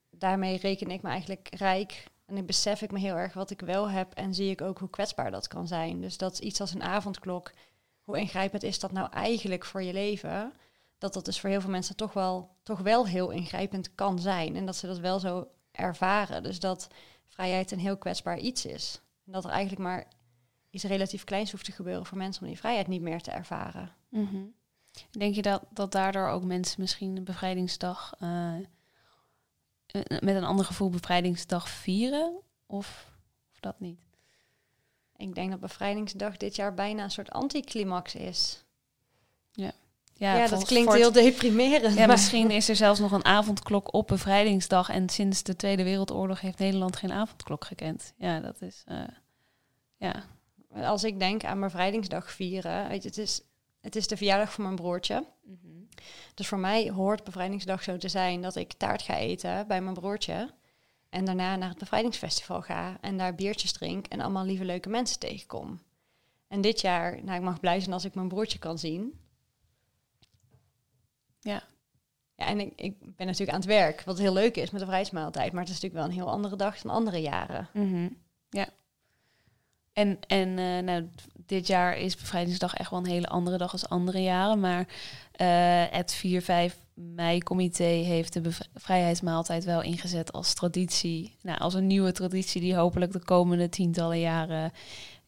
daarmee 0.09 0.57
reken 0.57 0.91
ik 0.91 1.01
me 1.01 1.09
eigenlijk 1.09 1.47
rijk. 1.55 2.03
En 2.25 2.37
ik 2.37 2.45
besef 2.45 2.81
ik 2.81 2.91
me 2.91 2.99
heel 2.99 3.15
erg 3.15 3.33
wat 3.33 3.49
ik 3.49 3.61
wel 3.61 3.89
heb 3.89 4.13
en 4.13 4.33
zie 4.33 4.49
ik 4.49 4.61
ook 4.61 4.79
hoe 4.79 4.89
kwetsbaar 4.89 5.31
dat 5.31 5.47
kan 5.47 5.67
zijn. 5.67 6.01
Dus 6.01 6.17
dat 6.17 6.33
is 6.33 6.39
iets 6.39 6.61
als 6.61 6.73
een 6.73 6.83
avondklok. 6.83 7.51
Hoe 8.01 8.19
ingrijpend 8.19 8.63
is 8.63 8.79
dat 8.79 8.91
nou 8.91 9.09
eigenlijk 9.11 9.65
voor 9.65 9.83
je 9.83 9.93
leven? 9.93 10.53
Dat 10.97 11.13
dat 11.13 11.25
dus 11.25 11.39
voor 11.39 11.49
heel 11.49 11.61
veel 11.61 11.69
mensen 11.69 11.95
toch 11.95 12.13
wel, 12.13 12.55
toch 12.63 12.79
wel 12.79 13.07
heel 13.07 13.29
ingrijpend 13.29 13.95
kan 13.95 14.19
zijn. 14.19 14.55
En 14.55 14.65
dat 14.65 14.75
ze 14.75 14.87
dat 14.87 14.99
wel 14.99 15.19
zo 15.19 15.47
ervaren. 15.71 16.43
Dus 16.43 16.59
dat 16.59 16.87
vrijheid 17.27 17.71
een 17.71 17.79
heel 17.79 17.97
kwetsbaar 17.97 18.37
iets 18.37 18.65
is. 18.65 19.01
En 19.25 19.31
dat 19.31 19.43
er 19.43 19.49
eigenlijk 19.49 19.81
maar 19.81 20.07
iets 20.69 20.83
relatief 20.83 21.23
kleins 21.23 21.51
hoeft 21.51 21.65
te 21.65 21.71
gebeuren 21.71 22.05
voor 22.05 22.17
mensen 22.17 22.41
om 22.41 22.47
die 22.47 22.57
vrijheid 22.57 22.87
niet 22.87 23.01
meer 23.01 23.21
te 23.21 23.31
ervaren. 23.31 23.95
Mhm. 24.09 24.43
Denk 25.11 25.35
je 25.35 25.41
dat, 25.41 25.63
dat 25.69 25.91
daardoor 25.91 26.27
ook 26.27 26.43
mensen 26.43 26.81
misschien 26.81 27.15
de 27.15 27.21
bevrijdingsdag 27.21 28.13
eh, 28.19 28.53
met 30.19 30.35
een 30.35 30.43
ander 30.43 30.65
gevoel 30.65 30.89
bevrijdingsdag 30.89 31.69
vieren? 31.69 32.33
Of, 32.65 33.07
of 33.51 33.59
dat 33.59 33.79
niet? 33.79 33.99
Ik 35.17 35.35
denk 35.35 35.51
dat 35.51 35.59
bevrijdingsdag 35.59 36.37
dit 36.37 36.55
jaar 36.55 36.73
bijna 36.73 37.03
een 37.03 37.11
soort 37.11 37.31
anticlimax 37.31 38.15
is. 38.15 38.63
Ja, 40.17 40.39
dat 40.39 40.47
volgens- 40.49 40.69
klinkt 40.69 40.89
voor 40.89 40.97
heel 40.99 41.11
deprimerend. 41.11 41.97
Ja, 41.97 42.05
misschien 42.07 42.51
is 42.51 42.69
er 42.69 42.75
zelfs 42.75 42.99
nog 42.99 43.11
een 43.11 43.25
avondklok 43.25 43.93
op 43.93 44.07
bevrijdingsdag. 44.07 44.89
En 44.89 45.09
sinds 45.09 45.43
de 45.43 45.55
Tweede 45.55 45.83
Wereldoorlog 45.83 46.41
heeft 46.41 46.57
Nederland 46.59 46.95
geen 46.95 47.11
avondklok 47.11 47.65
gekend. 47.65 48.13
Ja, 48.17 48.39
dat 48.39 48.61
is. 48.61 48.83
eh, 48.85 48.97
ja. 49.97 50.23
Als 50.73 51.03
ik 51.03 51.19
denk 51.19 51.43
aan 51.43 51.59
bevrijdingsdag 51.59 52.31
vieren, 52.31 52.87
weet 52.87 53.01
je, 53.03 53.07
het 53.07 53.17
is, 53.17 53.41
het 53.85 53.95
is 53.95 54.07
de 54.07 54.17
verjaardag 54.17 54.53
van 54.53 54.63
mijn 54.63 54.75
broertje. 54.75 55.25
Dus 56.33 56.47
voor 56.47 56.57
mij 56.59 56.89
hoort 56.89 57.23
bevrijdingsdag 57.23 57.83
zo 57.83 57.97
te 57.97 58.09
zijn 58.09 58.41
dat 58.41 58.55
ik 58.55 58.73
taart 58.73 59.01
ga 59.01 59.17
eten 59.17 59.67
bij 59.67 59.81
mijn 59.81 59.93
broertje. 59.93 60.53
En 61.09 61.25
daarna 61.25 61.55
naar 61.55 61.69
het 61.69 61.77
bevrijdingsfestival 61.77 62.61
ga 62.61 62.97
en 63.01 63.17
daar 63.17 63.35
biertjes 63.35 63.71
drink 63.71 64.07
en 64.07 64.19
allemaal 64.21 64.45
lieve 64.45 64.65
leuke 64.65 64.89
mensen 64.89 65.19
tegenkom. 65.19 65.81
En 66.47 66.61
dit 66.61 66.81
jaar, 66.81 67.23
nou 67.23 67.37
ik 67.37 67.43
mag 67.43 67.59
blij 67.59 67.79
zijn 67.79 67.93
als 67.93 68.05
ik 68.05 68.15
mijn 68.15 68.27
broertje 68.27 68.59
kan 68.59 68.77
zien. 68.77 69.19
Ja. 71.39 71.63
Ja, 72.35 72.45
en 72.45 72.59
ik, 72.59 72.73
ik 72.75 73.15
ben 73.15 73.25
natuurlijk 73.25 73.51
aan 73.51 73.59
het 73.59 73.69
werk, 73.69 74.01
wat 74.01 74.17
heel 74.17 74.33
leuk 74.33 74.55
is 74.55 74.69
met 74.69 74.79
de 74.79 74.85
vrijheidsmaaltijd. 74.85 75.51
Maar 75.51 75.61
het 75.61 75.73
is 75.73 75.81
natuurlijk 75.81 76.01
wel 76.01 76.11
een 76.11 76.23
heel 76.23 76.33
andere 76.33 76.55
dag 76.55 76.81
dan 76.81 76.91
andere 76.91 77.21
jaren. 77.21 77.69
Mhm. 77.73 78.07
En, 79.95 80.19
en 80.27 80.57
eh, 80.57 80.83
nou, 80.83 81.09
dit 81.45 81.67
jaar 81.67 81.97
is 81.97 82.15
Bevrijdingsdag 82.15 82.73
echt 82.73 82.89
wel 82.89 82.99
een 82.99 83.05
hele 83.05 83.27
andere 83.27 83.57
dag 83.57 83.71
als 83.71 83.89
andere 83.89 84.21
jaren. 84.21 84.59
Maar 84.59 84.87
eh, 85.31 85.83
het 85.89 86.23
4-5 86.71 86.75
mei-comité 86.93 87.83
heeft 87.83 88.43
de 88.43 88.51
vrijheidsmaaltijd 88.73 89.63
wel 89.63 89.81
ingezet 89.81 90.31
als 90.31 90.53
traditie. 90.53 91.35
Nou, 91.41 91.59
als 91.59 91.73
een 91.73 91.87
nieuwe 91.87 92.11
traditie 92.11 92.61
die 92.61 92.75
hopelijk 92.75 93.11
de 93.11 93.23
komende 93.23 93.69
tientallen 93.69 94.19
jaren 94.19 94.71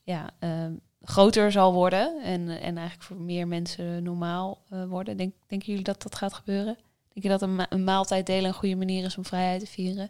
ja, 0.03 0.29
eh, 0.39 0.65
groter 1.01 1.51
zal 1.51 1.73
worden. 1.73 2.23
En, 2.23 2.49
en 2.49 2.77
eigenlijk 2.77 3.03
voor 3.03 3.17
meer 3.17 3.47
mensen 3.47 4.03
normaal 4.03 4.63
eh, 4.69 4.85
worden. 4.85 5.17
Denk, 5.17 5.33
denken 5.47 5.67
jullie 5.67 5.83
dat 5.83 6.01
dat 6.01 6.15
gaat 6.15 6.33
gebeuren? 6.33 6.77
Denk 7.13 7.25
je 7.25 7.29
dat 7.29 7.41
een, 7.41 7.65
een 7.69 7.83
maaltijd 7.83 8.25
delen 8.25 8.45
een 8.45 8.53
goede 8.53 8.75
manier 8.75 9.05
is 9.05 9.17
om 9.17 9.25
vrijheid 9.25 9.59
te 9.59 9.67
vieren? 9.67 10.09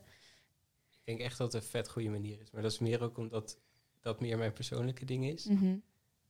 Ik 0.91 1.01
denk 1.03 1.19
echt 1.19 1.37
dat 1.37 1.53
het 1.53 1.63
een 1.63 1.69
vet 1.69 1.89
goede 1.89 2.09
manier 2.09 2.41
is. 2.41 2.51
Maar 2.51 2.61
dat 2.61 2.71
is 2.71 2.79
meer 2.79 3.03
ook 3.03 3.17
omdat 3.17 3.57
dat 4.07 4.19
meer 4.19 4.37
mijn 4.37 4.53
persoonlijke 4.53 5.05
ding 5.05 5.25
is. 5.25 5.45
Mhm. 5.45 5.75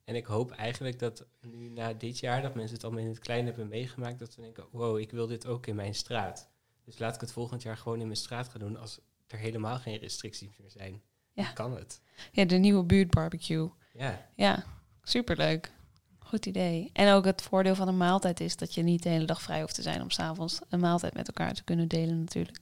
En 0.03 0.15
ik 0.15 0.25
hoop 0.25 0.51
eigenlijk 0.51 0.99
dat 0.99 1.25
nu 1.41 1.69
na 1.69 1.93
dit 1.93 2.19
jaar, 2.19 2.41
dat 2.41 2.55
mensen 2.55 2.75
het 2.75 2.83
allemaal 2.83 3.03
in 3.03 3.09
het 3.09 3.19
klein 3.19 3.45
hebben 3.45 3.67
meegemaakt, 3.67 4.19
dat 4.19 4.33
ze 4.33 4.41
denken, 4.41 4.65
wow, 4.71 4.99
ik 4.99 5.11
wil 5.11 5.27
dit 5.27 5.45
ook 5.47 5.67
in 5.67 5.75
mijn 5.75 5.95
straat. 5.95 6.49
Dus 6.83 6.97
laat 6.99 7.15
ik 7.15 7.21
het 7.21 7.31
volgend 7.31 7.61
jaar 7.61 7.77
gewoon 7.77 7.99
in 7.99 8.05
mijn 8.05 8.17
straat 8.17 8.47
gaan 8.47 8.59
doen 8.59 8.77
als 8.77 8.99
er 9.27 9.37
helemaal 9.37 9.77
geen 9.79 9.97
restricties 9.97 10.49
meer 10.57 10.69
zijn. 10.71 11.01
Ja. 11.33 11.43
Dan 11.43 11.53
kan 11.53 11.75
het. 11.75 12.01
Ja, 12.31 12.45
de 12.45 12.55
nieuwe 12.55 12.83
buurtbarbecue. 12.83 13.69
Ja, 13.93 14.29
Ja, 14.35 14.63
superleuk. 15.03 15.71
Goed 16.19 16.45
idee. 16.45 16.89
En 16.93 17.13
ook 17.13 17.25
het 17.25 17.41
voordeel 17.41 17.75
van 17.75 17.87
een 17.87 17.97
maaltijd 17.97 18.39
is 18.39 18.55
dat 18.55 18.73
je 18.73 18.83
niet 18.83 19.03
de 19.03 19.09
hele 19.09 19.25
dag 19.25 19.41
vrij 19.41 19.61
hoeft 19.61 19.75
te 19.75 19.81
zijn 19.81 20.01
om 20.01 20.09
s'avonds 20.09 20.59
een 20.69 20.79
maaltijd 20.79 21.13
met 21.13 21.27
elkaar 21.27 21.53
te 21.53 21.63
kunnen 21.63 21.87
delen 21.87 22.19
natuurlijk. 22.19 22.59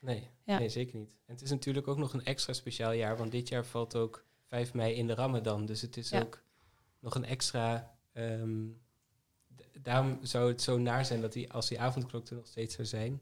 nee, 0.00 0.30
Ja. 0.44 0.58
nee, 0.58 0.68
zeker 0.68 0.98
niet. 0.98 1.10
En 1.26 1.32
het 1.34 1.42
is 1.42 1.50
natuurlijk 1.50 1.88
ook 1.88 1.98
nog 1.98 2.12
een 2.12 2.24
extra 2.24 2.52
speciaal 2.52 2.92
jaar, 2.92 3.16
want 3.16 3.30
dit 3.30 3.48
jaar 3.48 3.64
valt 3.64 3.96
ook 3.96 4.24
5 4.46 4.74
mei 4.74 4.94
in 4.94 5.06
de 5.06 5.14
Ramadan. 5.14 5.66
Dus 5.66 5.80
het 5.80 5.96
is 5.96 6.08
Ja. 6.08 6.20
ook 6.20 6.42
nog 7.00 7.14
een 7.14 7.24
extra... 7.24 7.96
ehm, 8.12 8.66
daarom 9.80 10.18
zou 10.22 10.48
het 10.48 10.62
zo 10.62 10.78
naar 10.78 11.04
zijn 11.04 11.20
dat 11.20 11.32
die, 11.32 11.52
als 11.52 11.68
die 11.68 11.80
avondklok 11.80 12.28
er 12.28 12.36
nog 12.36 12.46
steeds 12.46 12.74
zou 12.74 12.86
zijn, 12.86 13.12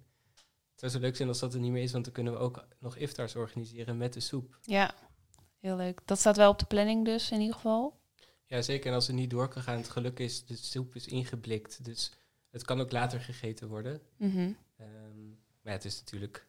Het 0.71 0.81
zou 0.83 0.93
zo 0.93 0.99
leuk 0.99 1.17
zijn 1.17 1.29
als 1.29 1.39
dat 1.39 1.55
er 1.55 1.61
niet 1.61 1.73
meer 1.73 1.83
is, 1.83 1.93
want 1.93 2.05
dan 2.05 2.13
kunnen 2.13 2.33
we 2.33 2.39
ook 2.39 2.67
nog 2.79 2.97
iftars 2.97 3.37
organiseren 3.37 3.97
met 3.97 4.13
de 4.13 4.21
soep. 4.21 4.59
Ja, 4.63 4.95
heel 5.61 5.77
leuk. 5.77 6.01
Dat 6.05 6.19
staat 6.19 6.37
wel 6.37 6.51
op 6.51 6.59
de 6.59 6.65
planning 6.65 7.05
dus 7.05 7.31
in 7.31 7.41
ieder 7.41 7.55
geval. 7.55 8.01
Ja, 8.47 8.63
zeker. 8.63 8.87
En 8.89 8.95
als 8.95 9.07
het 9.07 9.17
niet 9.17 9.31
door 9.31 9.49
kan 9.49 9.63
gaan, 9.63 9.77
het 9.77 9.89
geluk 9.91 10.19
is, 10.19 10.45
de 10.47 10.57
soep 10.57 10.95
is 10.95 11.07
ingeblikt. 11.07 11.85
Dus 11.85 12.13
het 12.51 12.65
kan 12.65 12.81
ook 12.81 12.93
later 12.93 13.21
gegeten 13.21 13.69
worden. 13.69 14.01
Mhm. 14.17 14.53
Ehm, 14.77 15.29
maar 15.29 15.37
ja, 15.63 15.71
het 15.73 15.85
is 15.85 15.99
natuurlijk 15.99 16.47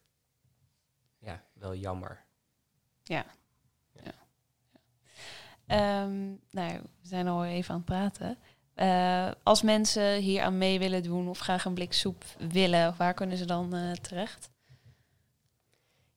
ja, 1.20 1.44
wel 1.54 1.76
jammer. 1.76 2.26
Ehm, 5.68 6.26
nou, 6.52 6.72
we 7.02 7.08
zijn 7.08 7.28
al 7.28 7.46
even 7.46 7.70
aan 7.74 7.78
het 7.78 7.86
praten. 7.86 8.38
Eh, 8.74 9.32
als 9.44 9.62
mensen 9.62 10.16
hier 10.16 10.42
aan 10.42 10.58
mee 10.58 10.80
willen 10.80 11.04
doen 11.04 11.28
of 11.30 11.40
graag 11.40 11.66
een 11.66 11.74
blik 11.74 11.94
soep 11.94 12.24
willen, 12.50 12.96
waar 12.98 13.14
kunnen 13.14 13.38
ze 13.38 13.46
dan 13.46 13.76
eh, 13.76 13.92
terecht? 13.92 14.50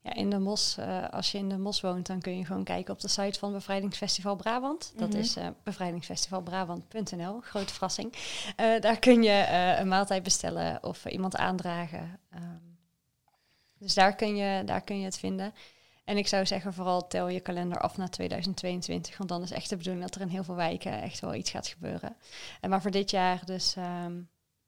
Ja, 0.01 0.15
in 0.15 0.31
de 0.31 0.39
Mos, 0.39 0.77
eh, 0.77 1.09
als 1.09 1.33
je 1.33 1.39
in 1.39 1.49
de 1.49 1.59
Mos 1.59 1.81
woont, 1.81 2.07
dan 2.07 2.21
kun 2.21 2.37
je 2.37 2.45
gewoon 2.45 2.65
kijken 2.65 2.95
op 2.95 3.01
de 3.01 3.09
site 3.09 3.39
van 3.39 3.53
Bevrijdingsfestival 3.53 4.37
Brabant. 4.37 4.93
Dat 4.97 5.09
Mhm. 5.09 5.19
is 5.19 5.37
bevrijdingsfestivalbrabant.nl, 5.63 7.41
grote 7.41 7.73
verrassing. 7.73 8.13
Daar 8.81 8.99
kun 8.99 9.23
je 9.23 9.47
een 9.79 9.89
maaltijd 9.89 10.23
bestellen 10.23 10.83
of 10.83 11.07
iemand 11.07 11.37
aandragen. 11.37 12.21
Ehm, 12.31 12.43
dus 13.79 13.95
daar 13.95 14.15
kun, 14.15 14.37
je, 14.37 14.65
daar 14.65 14.81
kun 14.81 14.99
je 14.99 15.05
het 15.05 15.19
vinden. 15.19 15.53
En 16.09 16.17
ik 16.17 16.27
zou 16.27 16.47
zeggen, 16.47 16.73
vooral 16.73 17.07
tel 17.07 17.29
je 17.29 17.41
kalender 17.41 17.81
af 17.81 17.97
naar 17.97 18.11
2022, 18.11 19.17
want 19.17 19.31
dan 19.31 19.43
is 19.43 19.51
echt 19.51 19.69
de 19.69 19.77
bedoeling 19.77 20.05
dat 20.05 20.15
er 20.15 20.21
in 20.21 20.29
heel 20.29 20.45
veel 20.45 20.55
wijken 20.55 21.03
echt 21.03 21.21
wel 21.21 21.35
iets 21.35 21.51
gaat 21.51 21.67
gebeuren. 21.67 22.17
En 22.61 22.71
maar 22.71 22.83
voor 22.83 22.91
dit 22.91 23.11
jaar 23.11 23.45
dus 23.45 23.75
ehm, 23.77 24.21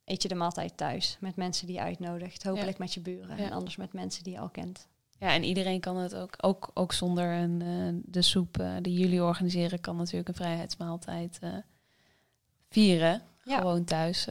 eet 0.05 0.23
je 0.23 0.29
de 0.29 0.35
maaltijd 0.35 0.77
thuis 0.77 1.17
met 1.21 1.37
mensen 1.37 1.67
die 1.67 1.77
je 1.77 1.83
uitnodigt. 1.83 2.43
Hopelijk 2.43 2.79
met 2.79 2.95
je 2.95 3.01
buren 3.01 3.37
Ja. 3.37 3.45
en 3.45 3.53
anders 3.53 3.77
met 3.77 3.93
mensen 3.93 4.25
die 4.25 4.33
je 4.33 4.39
al 4.39 4.49
kent. 4.49 4.89
Ja, 5.19 5.33
en 5.33 5.45
iedereen 5.45 5.81
kan 5.81 5.97
het 5.97 6.15
ook, 6.15 6.35
ook, 6.41 6.71
ook 6.75 6.93
zonder 6.93 7.33
een, 7.33 7.63
eh, 7.63 8.13
de 8.13 8.23
soep 8.23 8.59
eh, 8.59 8.73
die 8.81 8.99
jullie 8.99 9.23
organiseren, 9.23 9.81
kan 9.81 9.97
natuurlijk 9.97 10.29
een 10.29 10.35
vrijheidsmaaltijd 10.35 11.39
eh, 11.41 11.55
vieren. 12.69 13.23
Ja. 13.45 13.59
Gewoon 13.59 13.85
thuis. 13.85 14.29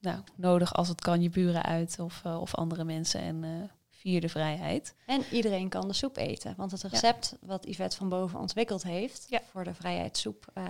nou, 0.00 0.20
nodig 0.34 0.74
als 0.74 0.88
het 0.88 1.00
kan 1.00 1.22
je 1.22 1.30
buren 1.30 1.62
uit 1.62 1.98
of, 1.98 2.24
of 2.24 2.54
andere 2.54 2.84
mensen 2.84 3.20
en 3.20 3.70
eh 3.98 4.10
vier 4.10 4.20
de 4.20 4.28
vrijheid. 4.28 4.94
En 5.06 5.22
iedereen 5.32 5.68
kan 5.68 5.88
de 5.88 5.94
soep 5.94 6.16
eten. 6.16 6.54
Want 6.56 6.70
het 6.70 6.82
recept 6.82 7.36
wat 7.40 7.66
Yvette 7.66 7.96
van 7.96 8.08
Boven 8.08 8.38
ontwikkeld 8.38 8.82
heeft 8.82 9.26
Ja. 9.28 9.40
voor 9.50 9.64
de 9.64 9.74
vrijheidssoep, 9.74 10.46
eh, 10.54 10.64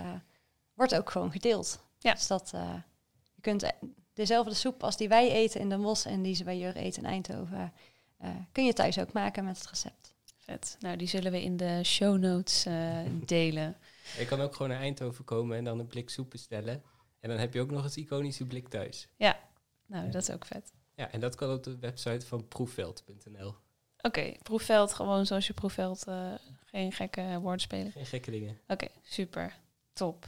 wordt 0.73 0.95
ook 0.95 1.09
gewoon 1.09 1.31
gedeeld. 1.31 1.83
Ja. 1.99 2.13
Dus 2.13 2.27
dat 2.27 2.51
eh, 2.53 2.73
je 3.35 3.41
kunt 3.41 3.63
eh, 3.63 3.69
dezelfde 4.13 4.53
soep 4.53 4.83
als 4.83 4.97
die 4.97 5.07
wij 5.09 5.31
eten 5.31 5.59
in 5.59 5.69
de 5.69 5.77
Mos 5.77 6.05
en 6.05 6.21
die 6.21 6.35
ze 6.35 6.43
bij 6.43 6.57
Jur 6.57 6.75
eten 6.75 7.03
in 7.03 7.09
Eindhoven, 7.09 7.73
eh, 8.17 8.29
kun 8.51 8.65
je 8.65 8.73
thuis 8.73 8.99
ook 8.99 9.11
maken 9.13 9.45
met 9.45 9.57
het 9.57 9.67
recept. 9.69 10.13
Vet. 10.37 10.75
Nou, 10.79 10.97
die 10.97 11.07
zullen 11.07 11.31
we 11.31 11.43
in 11.43 11.57
de 11.57 11.83
show 11.83 12.17
notes 12.17 12.65
eh, 12.65 12.97
delen. 13.25 13.77
Je 14.17 14.25
kan 14.25 14.41
ook 14.41 14.53
gewoon 14.55 14.69
naar 14.71 14.81
Eindhoven 14.81 15.25
komen 15.25 15.57
en 15.57 15.63
dan 15.63 15.79
een 15.79 15.87
blik 15.87 16.09
soep 16.09 16.29
bestellen. 16.29 16.83
En 17.19 17.29
dan 17.29 17.37
heb 17.37 17.53
je 17.53 17.61
ook 17.61 17.71
nog 17.71 17.83
eens 17.83 17.97
iconische 17.97 18.45
blik 18.45 18.67
thuis. 18.67 19.07
Nou, 19.85 20.09
dat 20.09 20.21
is 20.21 20.31
ook 20.31 20.45
vet. 20.45 20.71
Ja, 20.99 21.11
en 21.11 21.19
dat 21.19 21.35
kan 21.35 21.51
op 21.51 21.63
de 21.63 21.77
website 21.79 22.25
van 22.25 22.47
proefveld.nl. 22.47 23.55
Oké, 24.01 24.33
proefveld 24.43 24.93
gewoon 24.93 25.25
zoals 25.25 25.47
je 25.47 25.53
proefveld. 25.53 26.03
eh, 26.07 26.33
geen 26.65 26.91
gekke 26.91 27.39
woordspelen. 27.41 27.91
Geen 27.91 28.05
gekke 28.05 28.31
dingen. 28.31 28.59
Oké, 28.67 28.87
super. 29.03 29.55
Top. 29.93 30.25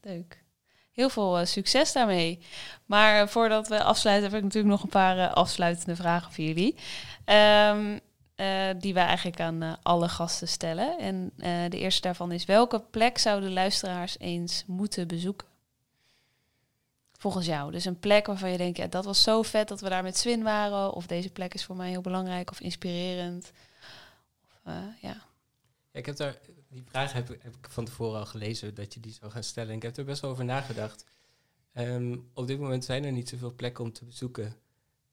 Leuk. 0.00 0.44
Heel 0.92 1.08
veel 1.08 1.38
eh, 1.38 1.46
succes 1.46 1.92
daarmee. 1.92 2.38
Maar 2.86 3.22
eh, 3.22 3.28
voordat 3.28 3.68
we 3.68 3.82
afsluiten, 3.82 4.28
heb 4.30 4.38
ik 4.38 4.44
natuurlijk 4.44 4.72
nog 4.72 4.82
een 4.82 4.88
paar 4.88 5.28
afsluitende 5.28 5.96
vragen 5.96 6.32
voor 6.32 6.44
jullie. 6.44 6.74
Ehm, 7.24 7.98
eh, 8.34 8.68
die 8.78 8.94
wij 8.94 9.04
eigenlijk 9.06 9.40
aan 9.40 9.78
alle 9.82 10.08
gasten 10.08 10.48
stellen. 10.48 10.98
En 10.98 11.32
de 11.70 11.78
eerste 11.78 12.00
daarvan 12.00 12.32
is: 12.32 12.44
welke 12.44 12.80
plek 12.80 13.18
zouden 13.18 13.52
luisteraars 13.52 14.18
eens 14.18 14.64
moeten 14.66 15.08
bezoeken? 15.08 15.48
Volgens 17.20 17.46
jou. 17.46 17.72
Dus 17.72 17.84
een 17.84 17.98
plek 17.98 18.26
waarvan 18.26 18.50
je 18.50 18.56
denkt, 18.58 18.76
ja, 18.76 18.86
dat 18.86 19.04
was 19.04 19.22
zo 19.22 19.42
vet 19.42 19.68
dat 19.68 19.80
we 19.80 19.88
daar 19.88 20.02
met 20.02 20.16
Swin 20.16 20.42
waren. 20.42 20.92
Of 20.92 21.06
deze 21.06 21.30
plek 21.30 21.54
is 21.54 21.64
voor 21.64 21.76
mij 21.76 21.88
heel 21.90 22.00
belangrijk 22.00 22.50
of 22.50 22.60
inspirerend. 22.60 23.52
Of, 24.44 24.60
eh, 24.64 24.82
ja. 25.02 25.26
Ik 25.92 26.06
heb 26.06 26.16
daar, 26.16 26.38
die 26.68 26.84
vraag 26.88 27.12
heb, 27.12 27.30
ik- 27.30 27.42
van 27.68 27.84
tevoren 27.84 28.18
al 28.18 28.26
gelezen 28.26 28.74
dat 28.74 28.94
je 28.94 29.00
die 29.00 29.12
zou 29.12 29.30
gaan 29.32 29.42
stellen. 29.42 29.70
En 29.70 29.76
ik 29.76 29.82
heb 29.82 29.96
er 29.96 30.04
best 30.04 30.20
wel 30.20 30.30
over 30.30 30.44
nagedacht. 30.44 31.04
Ehm, 31.72 32.16
op 32.34 32.46
dit 32.46 32.58
moment 32.60 32.84
zijn 32.84 33.04
er 33.04 33.12
niet 33.12 33.28
zoveel 33.28 33.54
plekken 33.54 33.84
om 33.84 33.92
te 33.92 34.04
bezoeken. 34.04 34.56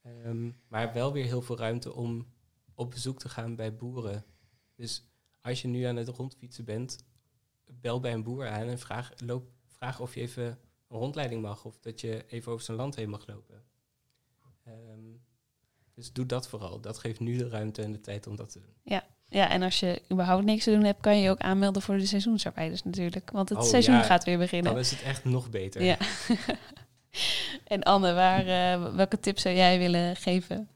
Ehm, 0.02 0.50
maar 0.68 0.94
wel 0.94 1.14
weer 1.14 1.26
heel 1.26 1.42
veel 1.42 1.58
ruimte 1.58 1.94
om 1.94 2.28
op 2.76 2.90
bezoek 2.92 3.20
te 3.20 3.30
gaan 3.30 3.56
bij 3.56 3.76
boeren. 3.76 4.26
Dus 4.76 5.04
als 5.42 5.62
je 5.62 5.68
nu 5.68 5.84
aan 5.84 5.96
het 5.96 6.08
rondfietsen 6.08 6.66
bent, 6.66 6.98
bel 7.66 8.00
bij 8.00 8.14
een 8.14 8.24
boer 8.24 8.48
aan 8.48 8.68
en 8.68 8.80
vraag, 8.80 9.12
loop, 9.18 9.48
vraag 9.68 10.00
of 10.00 10.16
je 10.16 10.22
even 10.22 10.60
een 10.96 11.02
rondleiding 11.02 11.42
mag. 11.42 11.66
Of 11.66 11.80
dat 11.80 12.02
je 12.02 12.26
even 12.28 12.52
over 12.52 12.66
zijn 12.66 12.78
land 12.78 12.96
heen 12.96 13.10
mag 13.10 13.28
lopen. 13.28 13.64
Ehm, 14.66 14.74
dus 15.94 16.14
doe 16.14 16.26
dat 16.26 16.48
vooral. 16.48 16.80
Dat 16.82 16.98
geeft 16.98 17.20
nu 17.20 17.38
de 17.38 17.50
ruimte 17.50 17.82
en 17.82 17.92
de 17.92 18.02
tijd 18.02 18.28
om 18.28 18.36
dat 18.36 18.52
te 18.52 18.60
doen. 18.60 18.74
Ja, 19.30 19.50
en 19.50 19.62
als 19.62 19.80
je 19.80 20.02
überhaupt 20.12 20.46
niks 20.46 20.64
te 20.64 20.72
doen 20.72 20.84
hebt, 20.84 21.02
kan 21.02 21.16
je 21.18 21.24
je 21.24 21.30
ook 21.30 21.40
aanmelden 21.40 21.82
voor 21.82 21.98
de 21.98 22.06
seizoensarbeiders 22.06 22.84
natuurlijk. 22.84 23.32
Want 23.32 23.50
het 23.50 23.58
Oh, 23.58 23.64
seizoen 23.64 23.96
ja. 23.96 24.02
gaat 24.02 24.24
weer 24.24 24.38
beginnen. 24.38 24.72
Dan 24.72 24.82
is 24.82 24.92
het 24.92 25.02
echt 25.02 25.26
nog 25.26 25.50
beter. 25.50 25.84
Ja. 25.84 25.98
en 27.74 27.84
Anne, 27.84 28.14
waar, 28.14 28.48
eh, 28.48 28.96
welke 28.96 29.20
tips 29.20 29.42
zou 29.42 29.56
jij 29.56 29.78
willen 29.78 30.16
geven? 30.16 30.70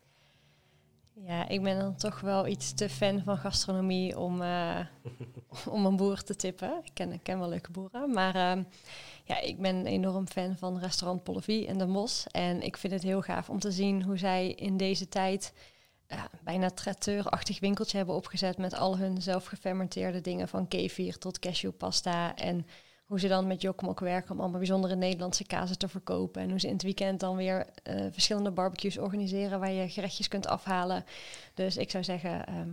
Ja, 1.13 1.47
ik 1.47 1.63
ben 1.63 1.79
dan 1.79 1.95
toch 1.95 2.19
wel 2.19 2.47
iets 2.47 2.73
te 2.73 2.89
fan 2.89 3.21
van 3.23 3.37
gastronomie 3.37 4.19
om, 4.19 4.41
eh, 4.41 4.79
om 5.75 5.85
een 5.85 5.95
boer 5.95 6.23
te 6.23 6.35
tippen. 6.35 6.81
Ik 6.83 6.91
ken, 6.93 7.11
ik 7.11 7.23
ken 7.23 7.39
wel 7.39 7.49
leuke 7.49 7.71
boeren, 7.71 8.11
maar 8.11 8.35
ehm, 8.35 8.63
ja, 9.29 9.39
ik 9.39 9.59
ben 9.59 9.85
enorm 9.85 10.27
fan 10.27 10.57
van 10.57 10.79
restaurant 10.79 11.23
Pollevi 11.23 11.65
en 11.65 11.77
de 11.77 11.85
Mos. 11.85 12.25
En 12.31 12.61
ik 12.61 12.77
vind 12.77 12.93
het 12.93 13.03
heel 13.03 13.21
gaaf 13.21 13.49
om 13.49 13.59
te 13.59 13.71
zien 13.71 14.03
hoe 14.03 14.17
zij 14.17 14.51
in 14.51 14.77
deze 14.77 15.07
tijd 15.07 15.53
bijna 16.43 16.69
traiteur-achtig 16.69 17.59
winkeltje 17.59 17.97
hebben 17.97 18.15
opgezet 18.15 18.57
met 18.57 18.73
al 18.73 18.97
hun 18.97 19.21
zelfgefermenteerde 19.21 20.21
dingen 20.21 20.47
van 20.47 20.67
kefir 20.67 21.17
tot 21.17 21.39
cashewpasta 21.39 22.35
en 22.35 22.65
hoe 23.05 23.19
ze 23.19 23.27
dan 23.27 23.47
met 23.47 23.61
Jokmok 23.61 23.99
werken 23.99 24.31
om 24.31 24.39
allemaal 24.39 24.57
bijzondere 24.57 24.95
Nederlandse 24.95 25.45
kazen 25.45 25.77
te 25.77 25.87
verkopen. 25.87 26.41
En 26.41 26.49
hoe 26.49 26.59
ze 26.59 26.67
in 26.67 26.73
het 26.73 26.83
weekend 26.83 27.19
dan 27.19 27.35
weer 27.35 27.67
eh, 27.83 28.05
verschillende 28.11 28.51
barbecues 28.51 28.97
organiseren 28.97 29.59
waar 29.59 29.71
je 29.71 29.89
gerechtjes 29.89 30.27
kunt 30.27 30.47
afhalen. 30.47 31.05
Dus 31.53 31.77
ik 31.77 31.91
zou 31.91 32.03
zeggen, 32.03 32.45
ehm, 32.45 32.69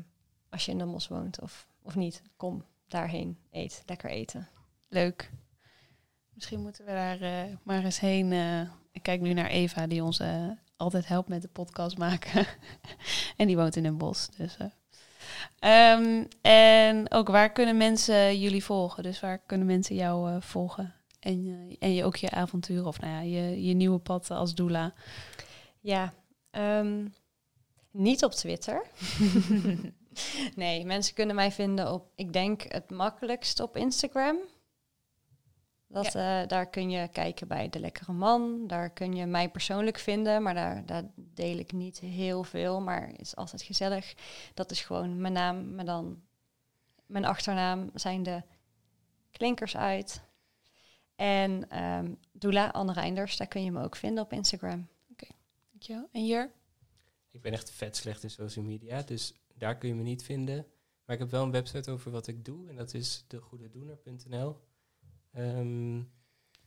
als 0.50 0.64
je 0.64 0.72
in 0.72 0.78
de 0.78 0.84
Mos 0.84 1.08
woont 1.08 1.40
of, 1.40 1.66
of 1.82 1.94
niet, 1.94 2.22
kom 2.36 2.64
daarheen, 2.88 3.38
eet, 3.50 3.82
lekker 3.86 4.10
eten. 4.10 4.48
Leuk. 4.88 5.30
Misschien 6.36 6.60
moeten 6.60 6.84
we 6.84 6.90
daar 6.90 7.20
eh, 7.20 7.54
maar 7.62 7.84
eens 7.84 8.00
heen. 8.00 8.32
eh. 8.32 8.60
ik 8.92 9.02
kijk 9.02 9.20
nu 9.20 9.32
naar 9.32 9.48
Eva, 9.48 9.86
die 9.86 10.04
ons 10.04 10.18
eh, 10.18 10.50
altijd 10.76 11.08
helpt 11.08 11.28
met 11.28 11.42
de 11.42 11.48
podcast 11.48 11.98
maken. 11.98 12.46
en 13.36 13.46
die 13.46 13.56
woont 13.56 13.76
in 13.76 13.84
een 13.84 13.98
bos. 13.98 14.28
Dus, 14.36 14.56
eh. 14.56 14.66
Ehm, 15.58 16.24
en 16.40 17.12
ook 17.12 17.28
waar 17.28 17.52
kunnen 17.52 17.76
mensen 17.76 18.38
jullie 18.40 18.64
volgen? 18.64 19.02
Dus 19.02 19.20
waar 19.20 19.38
kunnen 19.38 19.66
mensen 19.66 19.94
jou 19.94 20.42
volgen? 20.42 20.94
En, 21.20 21.66
en 21.78 21.94
je 21.94 22.04
ook 22.04 22.16
je 22.16 22.30
avonturen 22.30 22.86
of 22.86 23.00
nou 23.00 23.12
ja, 23.12 23.20
je, 23.20 23.64
je 23.64 23.74
nieuwe 23.74 23.98
pad 23.98 24.30
als 24.30 24.54
doula. 24.54 24.94
Ja, 25.80 26.12
ehm, 26.50 27.06
niet 27.90 28.24
op 28.24 28.32
Twitter. 28.32 28.86
nee, 30.54 30.84
mensen 30.84 31.14
kunnen 31.14 31.34
mij 31.34 31.52
vinden 31.52 31.92
op, 31.92 32.10
ik 32.14 32.32
denk 32.32 32.62
het 32.68 32.90
makkelijkst 32.90 33.60
op 33.60 33.76
Instagram. 33.76 34.36
Dat, 35.88 36.14
eh, 36.14 36.46
daar 36.46 36.66
kun 36.66 36.90
je 36.90 37.08
kijken 37.08 37.48
bij 37.48 37.68
De 37.68 37.80
Lekkere 37.80 38.12
Man. 38.12 38.66
Daar 38.66 38.90
kun 38.90 39.14
je 39.14 39.26
mij 39.26 39.50
persoonlijk 39.50 39.98
vinden, 39.98 40.42
maar 40.42 40.54
daar, 40.54 40.86
daar 40.86 41.04
deel 41.14 41.58
ik 41.58 41.72
niet 41.72 41.98
heel 41.98 42.44
veel. 42.44 42.80
Maar 42.80 43.08
het 43.08 43.20
is 43.20 43.36
altijd 43.36 43.62
gezellig. 43.62 44.14
Dat 44.54 44.70
is 44.70 44.80
gewoon 44.80 45.20
mijn 45.20 45.32
naam, 45.32 45.74
maar 45.74 45.84
dan 45.84 46.22
mijn 47.06 47.24
achternaam 47.24 47.90
zijn 47.94 48.22
de 48.22 48.42
klinkers 49.30 49.76
uit. 49.76 50.22
En 51.16 51.70
ehm 51.70 52.12
Doula 52.32 52.68
Anne 52.68 52.92
Reinders, 52.92 53.36
daar 53.36 53.46
kun 53.46 53.64
je 53.64 53.72
me 53.72 53.82
ook 53.84 53.96
vinden 53.96 54.24
op 54.24 54.32
Instagram. 54.32 54.88
Dankjewel. 55.76 56.08
En 56.12 56.26
Jur? 56.26 56.52
Ik 57.28 57.40
ben 57.42 57.52
echt 57.52 57.70
vet 57.70 57.96
slecht 57.96 58.22
in 58.22 58.30
social 58.30 58.64
media, 58.64 59.02
dus 59.02 59.34
daar 59.54 59.76
kun 59.76 59.88
je 59.88 59.94
me 59.94 60.02
niet 60.02 60.22
vinden. 60.22 60.66
Maar 61.04 61.14
ik 61.14 61.22
heb 61.22 61.30
wel 61.30 61.42
een 61.42 61.50
website 61.50 61.90
over 61.90 62.10
wat 62.10 62.26
ik 62.26 62.44
doe 62.44 62.68
en 62.68 62.76
dat 62.76 62.94
is 62.94 63.24
degoededoener.nl. 63.26 64.60
Ehm, 65.36 66.02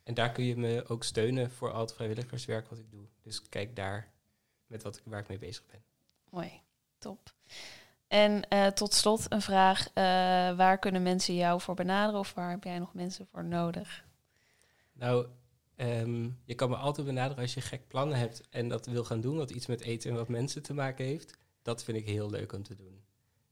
en 0.03 0.13
daar 0.13 0.32
kun 0.32 0.43
je 0.43 0.58
me 0.58 0.84
ook 0.88 1.03
steunen 1.03 1.51
voor 1.51 1.71
al 1.71 1.79
het 1.82 1.93
vrijwilligerswerk 1.93 2.67
wat 2.67 2.79
ik 2.79 2.91
doe. 2.91 3.05
Dus 3.21 3.41
kijk 3.49 3.75
daar 3.75 4.12
met 4.67 4.84
wat 4.84 4.97
ik, 4.97 5.03
waar 5.05 5.19
ik 5.19 5.27
mee 5.27 5.38
bezig 5.38 5.65
ben. 5.65 5.84
Mooi, 6.29 6.62
top. 6.97 7.34
En 8.08 8.49
eh, 8.49 8.67
tot 8.67 8.93
slot 8.93 9.32
een 9.32 9.41
vraag. 9.41 9.88
eh, 9.88 10.03
waar 10.58 10.77
kunnen 10.79 11.03
mensen 11.03 11.36
jou 11.36 11.62
voor 11.62 11.75
benaderen 11.75 12.19
of 12.19 12.34
waar 12.34 12.49
heb 12.49 12.63
jij 12.63 12.79
nog 12.79 12.93
mensen 12.93 13.27
voor 13.27 13.45
nodig? 13.45 14.05
Nou, 14.93 15.27
ehm, 15.75 16.29
je 16.45 16.55
kan 16.55 16.69
me 16.69 16.75
altijd 16.75 17.08
benaderen 17.08 17.41
als 17.43 17.53
je 17.53 17.62
gek 17.62 17.88
plannen 17.88 18.17
hebt 18.17 18.49
en 18.49 18.67
dat 18.69 18.86
wil 18.86 19.03
gaan 19.03 19.21
doen, 19.21 19.38
wat 19.38 19.51
iets 19.51 19.65
met 19.65 19.82
eten 19.82 20.10
en 20.10 20.15
wat 20.15 20.27
mensen 20.27 20.63
te 20.63 20.73
maken 20.73 21.05
heeft. 21.05 21.38
dat 21.62 21.84
vind 21.84 21.97
ik 21.97 22.05
heel 22.05 22.29
leuk 22.29 22.53
om 22.53 22.63
te 22.63 22.75
doen. 22.75 23.03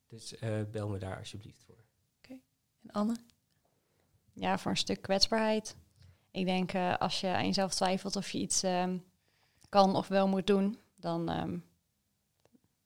Dus 0.07 0.37
eh, 0.37 0.61
bel 0.71 0.89
me 0.89 0.97
daar 0.97 1.17
alsjeblieft 1.17 1.63
voor. 1.63 1.85
En 2.81 2.91
Anne? 2.91 3.15
Ja, 4.39 4.57
voor 4.57 4.71
een 4.71 4.77
stuk 4.77 5.01
kwetsbaarheid. 5.01 5.75
Ik 6.31 6.45
denk 6.45 6.73
eh, 6.73 6.97
als 6.97 7.21
je 7.21 7.27
aan 7.27 7.45
jezelf 7.45 7.73
twijfelt 7.73 8.15
of 8.15 8.29
je 8.29 8.37
iets 8.37 8.63
ehm, 8.63 8.97
kan 9.69 9.95
of 9.95 10.07
wel 10.07 10.27
moet 10.27 10.47
doen, 10.47 10.79
dan 10.95 11.29
ehm, 11.29 11.57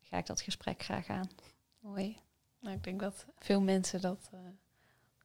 ga 0.01 0.17
ik 0.17 0.25
dat 0.25 0.41
gesprek 0.41 0.83
graag 0.83 1.07
aan. 1.07 1.29
Mooi. 1.79 2.17
Nou, 2.59 2.75
ik 2.75 2.83
denk 2.83 2.99
dat 2.99 3.25
veel 3.39 3.61
mensen 3.61 4.01
dat 4.01 4.29
eh, 4.31 4.39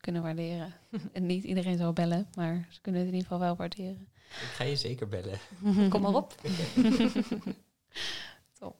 kunnen 0.00 0.22
waarderen. 0.22 0.74
en 1.12 1.26
niet 1.26 1.44
iedereen 1.44 1.78
zal 1.78 1.92
bellen, 1.92 2.28
maar 2.34 2.66
ze 2.70 2.80
kunnen 2.80 3.00
het 3.00 3.10
in 3.10 3.16
ieder 3.16 3.30
geval 3.30 3.46
wel 3.46 3.56
waarderen. 3.56 4.08
Ik 4.28 4.52
ga 4.54 4.64
je 4.64 4.76
zeker 4.76 5.08
bellen. 5.08 5.38
Kom 5.90 6.00
maar 6.00 6.14
op. 6.14 6.34
Top. 8.58 8.76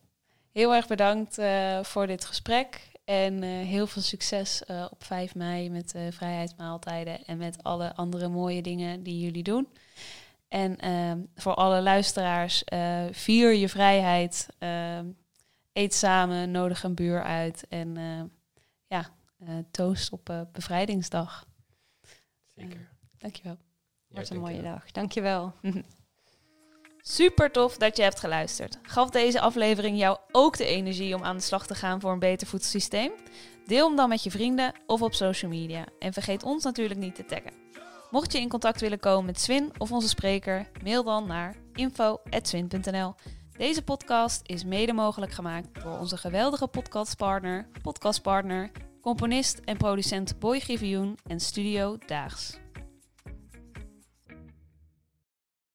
Heel 0.52 0.74
erg 0.74 0.87
bedankt 0.87 1.38
eh, 1.38 1.82
voor 1.82 2.06
dit 2.06 2.24
gesprek. 2.24 2.90
En 3.06 3.42
eh, 3.42 3.48
heel 3.50 3.86
veel 3.86 4.02
succes 4.02 4.64
eh, 4.64 4.86
op 4.90 5.04
5 5.04 5.34
mei 5.34 5.70
met 5.70 5.90
de 5.90 6.12
vrijheidsmaaltijden 6.12 7.24
en 7.24 7.38
met 7.38 7.62
alle 7.62 7.94
andere 7.94 8.28
mooie 8.28 8.62
dingen 8.62 9.02
die 9.02 9.20
jullie 9.20 9.42
doen. 9.42 9.68
En 10.48 10.76
ehm, 10.78 11.20
voor 11.34 11.54
alle 11.54 11.82
luisteraars, 11.82 12.64
eh, 12.64 13.04
vier 13.10 13.52
je 13.54 13.68
vrijheid. 13.68 14.48
ehm, 14.58 15.06
eet 15.72 15.94
samen, 15.94 16.50
nodig 16.50 16.82
een 16.82 16.94
buur 16.94 17.22
uit. 17.22 17.66
En 17.68 17.96
eh, 17.96 18.22
ja, 18.86 19.10
eh, 19.38 19.58
toast 19.70 20.12
op 20.12 20.30
eh, 20.30 20.40
bevrijdingsdag. 20.52 21.46
Zeker. 22.54 22.88
Dankjewel. 23.18 23.56
Ja, 24.08 24.20
een 24.20 24.40
mooie 24.40 24.40
dankjewel. 24.40 24.72
dag. 24.72 24.90
Dankjewel. 24.90 25.52
Super 27.08 27.50
tof 27.50 27.76
dat 27.76 27.96
je 27.96 28.02
hebt 28.02 28.20
geluisterd. 28.20 28.78
Gaf 28.82 29.10
deze 29.10 29.40
aflevering 29.40 29.98
jou 29.98 30.18
ook 30.32 30.56
de 30.56 30.64
energie 30.64 31.14
om 31.14 31.24
aan 31.24 31.36
de 31.36 31.42
slag 31.42 31.66
te 31.66 31.74
gaan 31.74 32.00
voor 32.00 32.12
een 32.12 32.18
beter 32.18 32.46
voedselsysteem? 32.46 33.12
Deel 33.66 33.86
hem 33.86 33.96
dan 33.96 34.08
met 34.08 34.22
je 34.22 34.30
vrienden 34.30 34.72
of 34.86 35.02
op 35.02 35.14
social 35.14 35.50
media. 35.50 35.84
En 35.98 36.12
vergeet 36.12 36.42
ons 36.42 36.64
natuurlijk 36.64 37.00
niet 37.00 37.14
te 37.14 37.24
taggen. 37.24 37.52
Mocht 38.10 38.32
je 38.32 38.40
in 38.40 38.48
contact 38.48 38.80
willen 38.80 38.98
komen 39.00 39.24
met 39.24 39.40
Swin 39.40 39.72
of 39.78 39.92
onze 39.92 40.08
spreker, 40.08 40.68
mail 40.82 41.04
dan 41.04 41.26
naar 41.26 41.56
info.swin.nl. 41.74 43.14
Deze 43.56 43.82
podcast 43.82 44.40
is 44.46 44.64
mede 44.64 44.92
mogelijk 44.92 45.32
gemaakt 45.32 45.82
door 45.82 45.98
onze 45.98 46.16
geweldige 46.16 46.66
podcastpartner, 46.66 47.68
podcastpartner, 47.82 48.70
componist 49.00 49.60
en 49.64 49.76
producent 49.76 50.38
Boy 50.38 50.60
Griffioen 50.60 51.18
en 51.26 51.40
Studio 51.40 51.98
Daags. 52.06 52.64